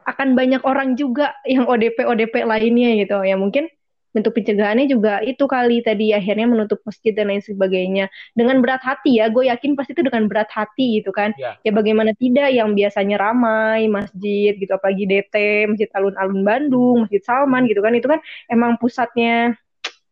akan 0.10 0.34
banyak 0.34 0.62
orang 0.66 0.98
juga 0.98 1.38
yang 1.46 1.70
ODP 1.70 2.02
ODP 2.02 2.46
lainnya 2.46 2.98
gitu. 2.98 3.22
Ya 3.22 3.38
mungkin 3.38 3.70
bentuk 4.10 4.34
pencegahannya 4.34 4.90
juga 4.90 5.22
itu 5.22 5.46
kali 5.46 5.86
tadi 5.86 6.10
akhirnya 6.18 6.50
menutup 6.50 6.82
masjid 6.82 7.14
dan 7.14 7.30
lain 7.30 7.46
sebagainya. 7.46 8.10
Dengan 8.34 8.58
berat 8.58 8.82
hati 8.82 9.22
ya 9.22 9.30
gue 9.30 9.46
yakin 9.54 9.78
pasti 9.78 9.94
itu 9.94 10.02
dengan 10.02 10.26
berat 10.26 10.50
hati 10.50 11.02
gitu 11.02 11.14
kan. 11.14 11.30
Ya, 11.38 11.62
ya 11.62 11.70
bagaimana 11.70 12.18
tidak 12.18 12.50
yang 12.50 12.74
biasanya 12.74 13.22
ramai 13.22 13.86
masjid 13.86 14.58
gitu 14.58 14.72
apalagi 14.74 15.06
DT 15.06 15.36
masjid 15.70 15.90
alun-alun 15.94 16.42
Bandung 16.42 16.96
masjid 17.06 17.22
Salman 17.22 17.70
gitu 17.70 17.86
kan. 17.86 17.94
Itu 17.94 18.10
kan 18.10 18.20
emang 18.50 18.82
pusatnya 18.82 19.54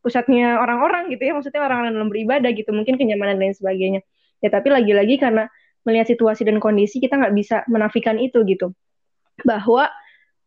pusatnya 0.06 0.62
orang-orang 0.62 1.10
gitu 1.12 1.26
ya 1.26 1.34
maksudnya 1.36 1.66
orang-orang 1.66 1.98
dalam 1.98 2.10
beribadah 2.14 2.54
gitu 2.54 2.70
mungkin 2.72 3.02
kenyamanan 3.02 3.42
dan 3.42 3.50
lain 3.50 3.56
sebagainya. 3.58 4.02
Ya 4.46 4.54
tapi 4.54 4.70
lagi-lagi 4.70 5.18
karena 5.18 5.50
melihat 5.88 6.12
situasi 6.12 6.44
dan 6.44 6.60
kondisi 6.60 7.00
kita 7.00 7.16
nggak 7.16 7.32
bisa 7.32 7.64
menafikan 7.72 8.20
itu 8.20 8.44
gitu. 8.44 8.76
Bahwa 9.48 9.88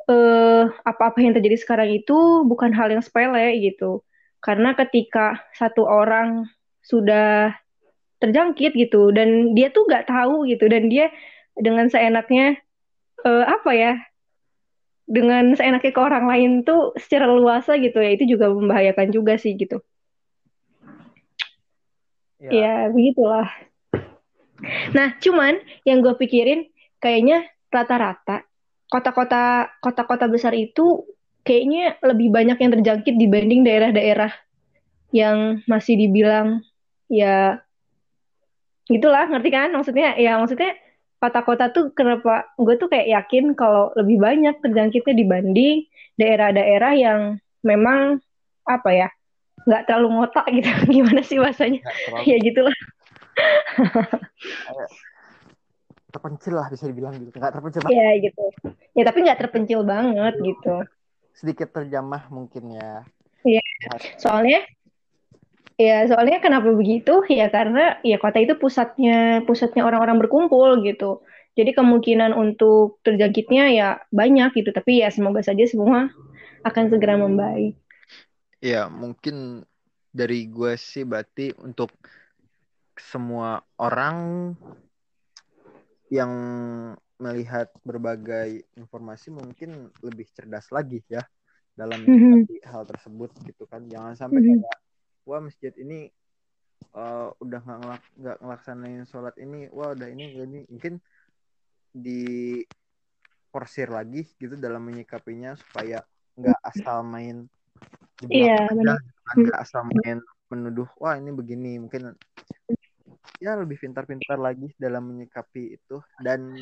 eh, 0.04 0.64
apa-apa 0.84 1.24
yang 1.24 1.32
terjadi 1.32 1.56
sekarang 1.56 1.88
itu 1.96 2.44
bukan 2.44 2.76
hal 2.76 2.92
yang 2.92 3.00
sepele 3.00 3.56
gitu. 3.64 4.04
Karena 4.44 4.76
ketika 4.76 5.40
satu 5.56 5.88
orang 5.88 6.44
sudah 6.84 7.56
terjangkit 8.20 8.76
gitu 8.76 9.08
dan 9.16 9.56
dia 9.56 9.72
tuh 9.72 9.88
nggak 9.88 10.12
tahu 10.12 10.44
gitu 10.44 10.68
dan 10.68 10.92
dia 10.92 11.08
dengan 11.56 11.88
seenaknya 11.88 12.60
eh, 13.24 13.44
apa 13.48 13.72
ya 13.72 13.92
dengan 15.10 15.56
seenaknya 15.56 15.90
ke 15.90 16.00
orang 16.00 16.28
lain 16.28 16.50
tuh 16.62 16.94
secara 17.00 17.26
luasa 17.26 17.80
gitu 17.80 17.98
ya 17.98 18.14
itu 18.14 18.36
juga 18.36 18.52
membahayakan 18.52 19.08
juga 19.10 19.40
sih 19.40 19.56
gitu. 19.56 19.80
Ya, 22.40 22.50
ya 22.52 22.74
begitulah 22.88 23.48
Nah, 24.92 25.16
cuman 25.20 25.60
yang 25.88 26.04
gue 26.04 26.14
pikirin 26.16 26.68
kayaknya 27.00 27.48
rata-rata 27.70 28.44
kota-kota 28.90 29.70
kota-kota 29.78 30.26
besar 30.26 30.52
itu 30.52 31.06
kayaknya 31.46 31.96
lebih 32.02 32.28
banyak 32.34 32.58
yang 32.58 32.70
terjangkit 32.74 33.14
dibanding 33.16 33.62
daerah-daerah 33.62 34.34
yang 35.14 35.62
masih 35.70 35.94
dibilang 35.94 36.60
ya 37.06 37.62
gitulah 38.90 39.30
ngerti 39.30 39.50
kan? 39.54 39.70
Maksudnya 39.70 40.18
ya 40.18 40.36
maksudnya 40.42 40.74
kota-kota 41.22 41.70
tuh 41.70 41.94
kenapa 41.94 42.50
gue 42.58 42.74
tuh 42.76 42.90
kayak 42.90 43.08
yakin 43.08 43.54
kalau 43.54 43.94
lebih 43.94 44.18
banyak 44.18 44.58
terjangkitnya 44.58 45.14
dibanding 45.14 45.86
daerah-daerah 46.18 46.92
yang 46.98 47.20
memang 47.62 48.18
apa 48.66 48.90
ya 48.90 49.08
nggak 49.70 49.86
terlalu 49.86 50.08
ngotak 50.18 50.46
gitu. 50.50 50.70
Gimana 50.98 51.22
sih 51.22 51.38
bahasanya? 51.38 51.80
Ya 52.26 52.36
gitulah 52.42 52.74
terpencil 56.10 56.58
lah 56.58 56.66
bisa 56.68 56.84
dibilang 56.90 57.14
gitu. 57.16 57.38
Nggak 57.38 57.52
terpencil 57.54 57.80
Iya 57.86 58.10
gitu. 58.20 58.44
Ya 58.98 59.02
tapi 59.06 59.18
nggak 59.24 59.38
terpencil 59.46 59.80
banget 59.86 60.34
gitu. 60.42 60.76
Sedikit 61.32 61.70
terjamah 61.70 62.26
mungkin 62.28 62.76
ya. 62.76 63.06
Iya. 63.46 63.62
Soalnya 64.20 64.66
ya 65.80 66.04
soalnya 66.10 66.42
kenapa 66.44 66.68
begitu? 66.74 67.24
Ya 67.30 67.48
karena 67.48 67.96
ya 68.04 68.20
kota 68.20 68.42
itu 68.42 68.58
pusatnya 68.58 69.40
pusatnya 69.46 69.86
orang-orang 69.86 70.20
berkumpul 70.20 70.82
gitu. 70.84 71.24
Jadi 71.54 71.74
kemungkinan 71.74 72.34
untuk 72.36 73.02
terjangkitnya 73.06 73.64
ya 73.72 73.88
banyak 74.10 74.54
gitu. 74.54 74.70
Tapi 74.74 75.00
ya 75.02 75.08
semoga 75.08 75.40
saja 75.40 75.64
semua 75.64 76.10
akan 76.66 76.84
segera 76.92 77.16
membaik. 77.16 77.78
Ya 78.60 78.92
mungkin 78.92 79.64
dari 80.10 80.50
gue 80.50 80.74
sih 80.76 81.06
berarti 81.06 81.54
untuk 81.62 81.94
semua 83.00 83.64
orang 83.80 84.52
yang 86.10 86.32
melihat 87.20 87.70
berbagai 87.84 88.64
informasi 88.74 89.30
mungkin 89.30 89.92
lebih 90.02 90.26
cerdas 90.32 90.72
lagi 90.72 91.04
ya 91.06 91.22
dalam 91.76 92.02
Mhm. 92.04 92.48
hal 92.66 92.82
tersebut 92.88 93.30
gitu 93.46 93.64
kan. 93.68 93.86
Jangan 93.86 94.16
sampai 94.18 94.40
Mhm. 94.42 94.58
kayak 94.60 94.78
wah 95.28 95.40
masjid 95.40 95.70
ini 95.78 96.10
uh, 96.96 97.30
udah 97.38 97.60
nggak 97.62 97.78
ngelak 97.78 98.02
nggak 98.18 98.36
ngelaksanain 98.42 99.04
sholat 99.06 99.34
ini 99.38 99.68
wah 99.70 99.92
udah 99.94 100.08
ini 100.10 100.24
ini. 100.34 100.60
Mungkin 100.66 100.98
di 101.90 102.60
porsir 103.50 103.90
lagi 103.90 104.24
gitu 104.38 104.54
dalam 104.58 104.82
menyikapinya 104.86 105.54
supaya 105.58 106.02
nggak 106.38 106.58
asal 106.64 107.02
main 107.02 107.46
Iya, 108.30 108.68
aja, 108.68 108.94
gitu 109.00 109.20
kan, 109.26 109.36
nggak 109.46 109.60
asal 109.64 109.82
main 109.86 110.18
menuduh 110.50 110.88
wah 111.00 111.14
ini 111.16 111.30
begini. 111.32 111.80
Mungkin 111.80 112.14
ya 113.40 113.56
lebih 113.56 113.80
pintar-pintar 113.80 114.36
lagi 114.36 114.68
dalam 114.76 115.08
menyikapi 115.08 115.80
itu 115.80 115.96
dan 116.20 116.52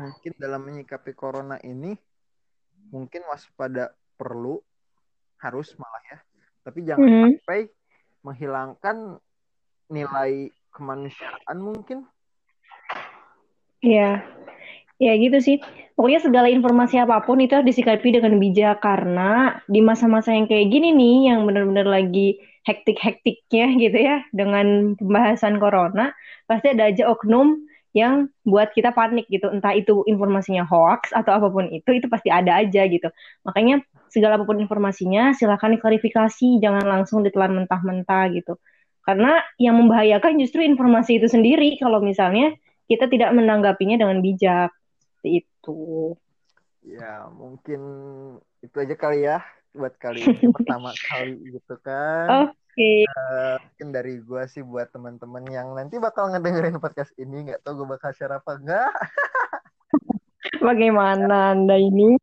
mungkin 0.00 0.32
dalam 0.40 0.64
menyikapi 0.64 1.12
corona 1.12 1.60
ini 1.60 1.92
mungkin 2.88 3.22
waspada 3.28 3.92
perlu 4.16 4.56
harus 5.38 5.76
malah 5.76 6.02
ya 6.08 6.18
tapi 6.64 6.78
jangan 6.82 7.06
Mhm. 7.06 7.22
sampai 7.36 7.60
menghilangkan 8.20 8.96
nilai 9.88 10.32
kemanusiaan 10.72 11.58
mungkin 11.60 12.08
Iya. 13.80 14.20
Ya 15.00 15.12
gitu 15.16 15.40
sih. 15.40 15.56
Pokoknya 15.96 16.20
segala 16.20 16.52
informasi 16.52 17.00
apa 17.00 17.24
pun 17.24 17.40
itu 17.40 17.56
harus 17.56 17.72
disikapi 17.72 18.12
dengan 18.12 18.36
bijak 18.36 18.84
karena 18.84 19.56
di 19.64 19.80
masa-masa 19.80 20.36
yang 20.36 20.44
kayak 20.44 20.68
gini 20.68 20.92
nih 20.92 21.32
yang 21.32 21.48
benar-benar 21.48 21.88
lagi 21.88 22.36
hektik-hektiknya 22.64 23.66
gitu 23.80 23.98
ya 23.98 24.16
dengan 24.36 24.96
pembahasan 25.00 25.56
corona, 25.56 26.12
pasti 26.44 26.76
ada 26.76 26.92
aja 26.92 27.08
oknum 27.08 27.56
yang 27.90 28.30
buat 28.46 28.70
kita 28.70 28.94
panik 28.94 29.26
gitu. 29.26 29.50
Entah 29.50 29.74
itu 29.74 30.06
informasinya 30.06 30.62
hoax 30.62 31.10
atau 31.10 31.34
apa 31.34 31.48
pun 31.50 31.66
itu, 31.72 31.90
itu 31.90 32.06
pasti 32.06 32.30
ada 32.30 32.62
aja 32.62 32.86
gitu. 32.86 33.10
Makanya 33.42 33.82
segala 34.12 34.38
apa 34.38 34.46
pun 34.46 34.62
informasinya 34.62 35.34
silakan 35.34 35.78
diklarifikasi, 35.78 36.62
jangan 36.62 36.86
langsung 36.86 37.26
ditelan 37.26 37.64
mentah-mentah 37.64 38.30
gitu. 38.34 38.58
Karena 39.02 39.42
yang 39.58 39.80
membahayakan 39.80 40.38
justru 40.38 40.62
informasi 40.62 41.18
itu 41.18 41.26
sendiri 41.26 41.80
kalau 41.80 41.98
misalnya 41.98 42.54
kita 42.86 43.10
tidak 43.10 43.34
menanggapinya 43.34 43.98
dengan 43.98 44.22
bijak. 44.22 44.70
Itu. 45.20 46.16
ya 46.80 47.28
mungkin 47.28 47.80
itu 48.64 48.72
aja 48.80 48.96
kali 48.96 49.28
ya 49.28 49.44
buat 49.72 49.94
kali 49.96 50.20
ini 50.20 50.50
pertama 50.50 50.90
kali 51.08 51.38
gitu 51.50 51.74
kan 51.80 52.50
Oke. 52.50 53.04
Eh, 53.04 53.54
mungkin 53.58 53.88
dari 53.90 54.18
gua 54.20 54.46
sih 54.46 54.62
buat 54.62 54.88
teman-teman 54.88 55.42
yang 55.46 55.74
nanti 55.74 55.96
bakal 55.96 56.28
ngedengerin 56.28 56.78
podcast 56.78 57.10
ini 57.16 57.46
nggak 57.46 57.60
tahu 57.60 57.82
gue 57.82 57.88
bakal 57.90 58.10
share 58.10 58.32
apa 58.32 58.56
enggak 58.56 58.90
Bagaimana 60.60 61.52
Anda 61.52 61.76
ini? 61.76 62.16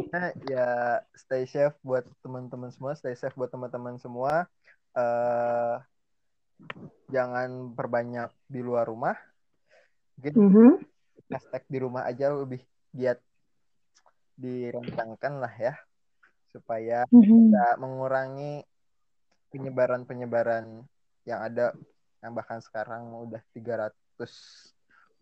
ya 0.46 0.98
stay 1.14 1.46
safe 1.46 1.74
buat 1.82 2.06
teman-teman 2.20 2.70
semua 2.70 2.94
stay 2.94 3.14
safe 3.14 3.34
buat 3.34 3.50
teman-teman 3.50 3.98
semua 3.98 4.46
eh 4.94 5.76
jangan 7.08 7.72
perbanyak 7.72 8.34
di 8.46 8.62
luar 8.62 8.86
rumah 8.86 9.14
mungkin 10.18 10.34
Mhm. 10.34 10.70
hashtag 11.30 11.64
di 11.68 11.78
rumah 11.78 12.04
aja 12.04 12.34
lebih 12.34 12.62
giat 12.92 13.22
dirancangkan 14.34 15.34
lah 15.38 15.54
ya 15.54 15.74
supaya 16.58 17.06
Mhm. 17.14 17.54
bisa 17.54 17.66
mengurangi 17.78 18.66
penyebaran-penyebaran 19.54 20.84
yang 21.24 21.40
ada 21.46 21.72
yang 22.26 22.34
bahkan 22.34 22.60
sekarang 22.60 23.14
udah 23.14 23.40
300 23.54 24.34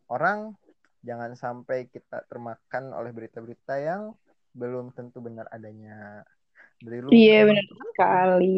orang 0.07 0.55
jangan 1.03 1.35
sampai 1.37 1.85
kita 1.91 2.23
termakan 2.31 2.95
oleh 2.95 3.11
berita-berita 3.13 3.77
yang 3.77 4.15
belum 4.55 4.95
tentu 4.95 5.19
benar 5.19 5.45
adanya 5.51 6.23
dari 6.79 7.03
lu 7.03 7.11
Iya 7.11 7.45
benar 7.45 7.65
sekali. 7.93 8.57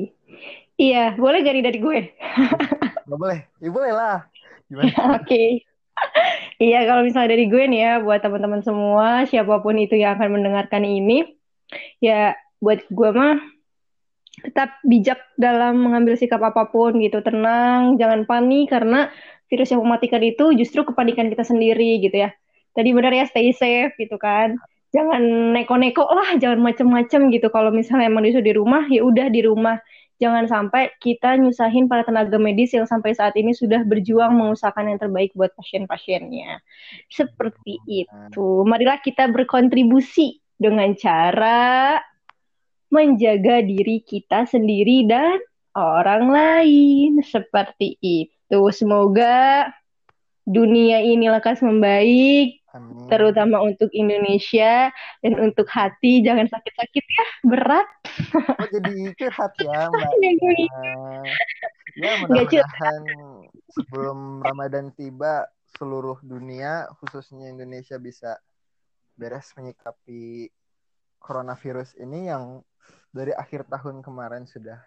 Iya, 0.77 1.17
boleh 1.17 1.41
gak 1.41 1.55
nih 1.57 1.65
dari 1.65 1.79
gue? 1.81 1.99
nggak 3.07 3.19
boleh 3.23 3.39
ya 3.63 3.69
boleh 3.71 3.91
lah 3.95 4.17
gimana 4.67 4.91
Oke. 5.23 5.63
Iya, 6.57 6.85
kalau 6.89 7.01
misalnya 7.05 7.33
dari 7.37 7.45
gue 7.49 7.63
nih 7.69 7.79
ya, 7.81 7.93
buat 8.01 8.21
teman-teman 8.21 8.61
semua, 8.65 9.25
siapa 9.29 9.61
pun 9.61 9.77
itu 9.77 9.93
yang 9.97 10.17
akan 10.17 10.37
mendengarkan 10.41 10.85
ini, 10.85 11.25
ya 12.01 12.33
buat 12.57 12.81
gue 12.89 13.09
mah 13.13 13.37
tetap 14.37 14.77
bijak 14.85 15.17
dalam 15.33 15.81
mengambil 15.81 16.13
sikap 16.13 16.37
apa 16.45 16.69
pun 16.69 16.93
gitu, 17.01 17.25
tenang, 17.25 17.97
jangan 17.97 18.21
panik 18.29 18.69
karena 18.69 19.09
virus 19.49 19.73
yang 19.73 19.81
mematikan 19.81 20.21
itu 20.21 20.53
justru 20.53 20.85
kepanikan 20.85 21.31
kita 21.33 21.41
sendiri 21.41 21.97
gitu 22.03 22.27
ya. 22.27 22.29
Tadi 22.77 22.93
benar 22.93 23.09
ya, 23.09 23.25
stay 23.25 23.49
safe 23.49 23.97
gitu 23.97 24.21
kan. 24.21 24.53
Jangan 24.93 25.53
neko-neko 25.57 26.05
lah, 26.05 26.37
jangan 26.37 26.61
macem-macem 26.61 27.33
gitu. 27.33 27.49
Kalau 27.49 27.73
misalnya 27.73 28.13
emang 28.13 28.29
disuruh 28.29 28.45
di 28.45 28.53
rumah, 28.53 28.85
ya 28.85 29.01
udah 29.01 29.27
di 29.33 29.41
rumah. 29.41 29.81
Jangan 30.17 30.49
sampai 30.49 30.93
kita 30.97 31.37
nyusahin 31.37 31.85
para 31.85 32.01
tenaga 32.01 32.37
medis 32.41 32.73
yang 32.73 32.89
sampai 32.89 33.13
saat 33.13 33.37
ini 33.37 33.53
sudah 33.53 33.85
berjuang 33.85 34.33
mengusahakan 34.33 34.93
yang 34.93 34.99
terbaik 35.01 35.33
buat 35.33 35.53
pasien-pasiennya. 35.57 36.61
Seperti 37.09 37.81
itu. 37.85 38.65
Marilah 38.65 39.01
kita 39.01 39.29
berkontribusi 39.29 40.41
dengan 40.57 40.93
cara 40.97 41.97
menjaga 42.87 43.63
diri 43.63 44.03
kita 44.03 44.47
sendiri 44.47 45.07
dan 45.07 45.37
orang 45.77 46.31
lain. 46.31 47.21
Seperti 47.21 47.99
itu. 47.99 48.61
Semoga 48.71 49.67
dunia 50.47 51.03
ini 51.03 51.27
lekas 51.27 51.59
membaik, 51.59 52.63
Amin. 52.71 53.11
terutama 53.11 53.59
untuk 53.59 53.91
Indonesia 53.91 54.89
dan 55.19 55.33
untuk 55.37 55.67
hati. 55.67 56.23
Jangan 56.23 56.47
sakit-sakit 56.47 57.05
ya, 57.05 57.25
berat. 57.43 57.87
Oh, 58.33 58.67
jadi 58.71 59.11
curhat 59.19 59.53
ya 59.59 59.87
mbak 59.91 60.11
Nah, 61.97 62.13
ya 62.13 62.13
mudah-mudahan 62.21 63.01
sebelum 63.73 64.45
Ramadan 64.45 64.93
tiba 64.93 65.49
seluruh 65.77 66.21
dunia 66.21 66.85
khususnya 67.01 67.49
Indonesia 67.49 67.97
bisa 67.97 68.37
beres 69.17 69.49
menyikapi 69.57 70.45
coronavirus 71.19 71.97
ini 71.99 72.29
yang 72.29 72.61
dari 73.11 73.33
akhir 73.33 73.67
tahun 73.67 74.05
kemarin 74.05 74.45
sudah 74.45 74.79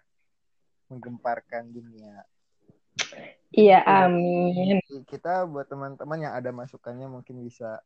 menggemparkan 0.91 1.71
dunia. 1.71 2.25
Iya, 3.51 3.83
amin. 3.83 4.79
Kita 5.07 5.43
buat 5.47 5.67
teman-teman 5.67 6.23
yang 6.23 6.33
ada 6.35 6.51
masukannya 6.55 7.07
mungkin 7.07 7.43
bisa 7.43 7.83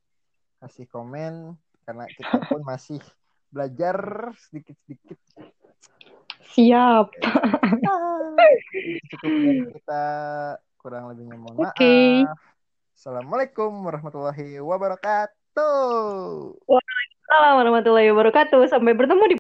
kasih 0.62 0.86
komen 0.90 1.58
karena 1.86 2.06
kita 2.10 2.38
pun 2.50 2.62
masih 2.66 3.02
belajar 3.50 3.98
sedikit-sedikit. 4.50 5.18
Siap. 6.54 7.08
Cukup 9.10 9.32
kita 9.74 10.04
kurang 10.78 11.10
lebihnya 11.10 11.38
mohon 11.38 11.58
maaf. 11.58 11.74
Oke. 11.74 12.26
Assalamualaikum 12.96 13.74
warahmatullahi 13.86 14.62
wabarakatuh. 14.62 15.66
Assalamualaikum 17.26 17.82
warahmatullahi 17.82 18.10
wabarakatuh. 18.14 18.70
Sampai 18.70 18.94
bertemu 18.94 19.26
di 19.26 19.34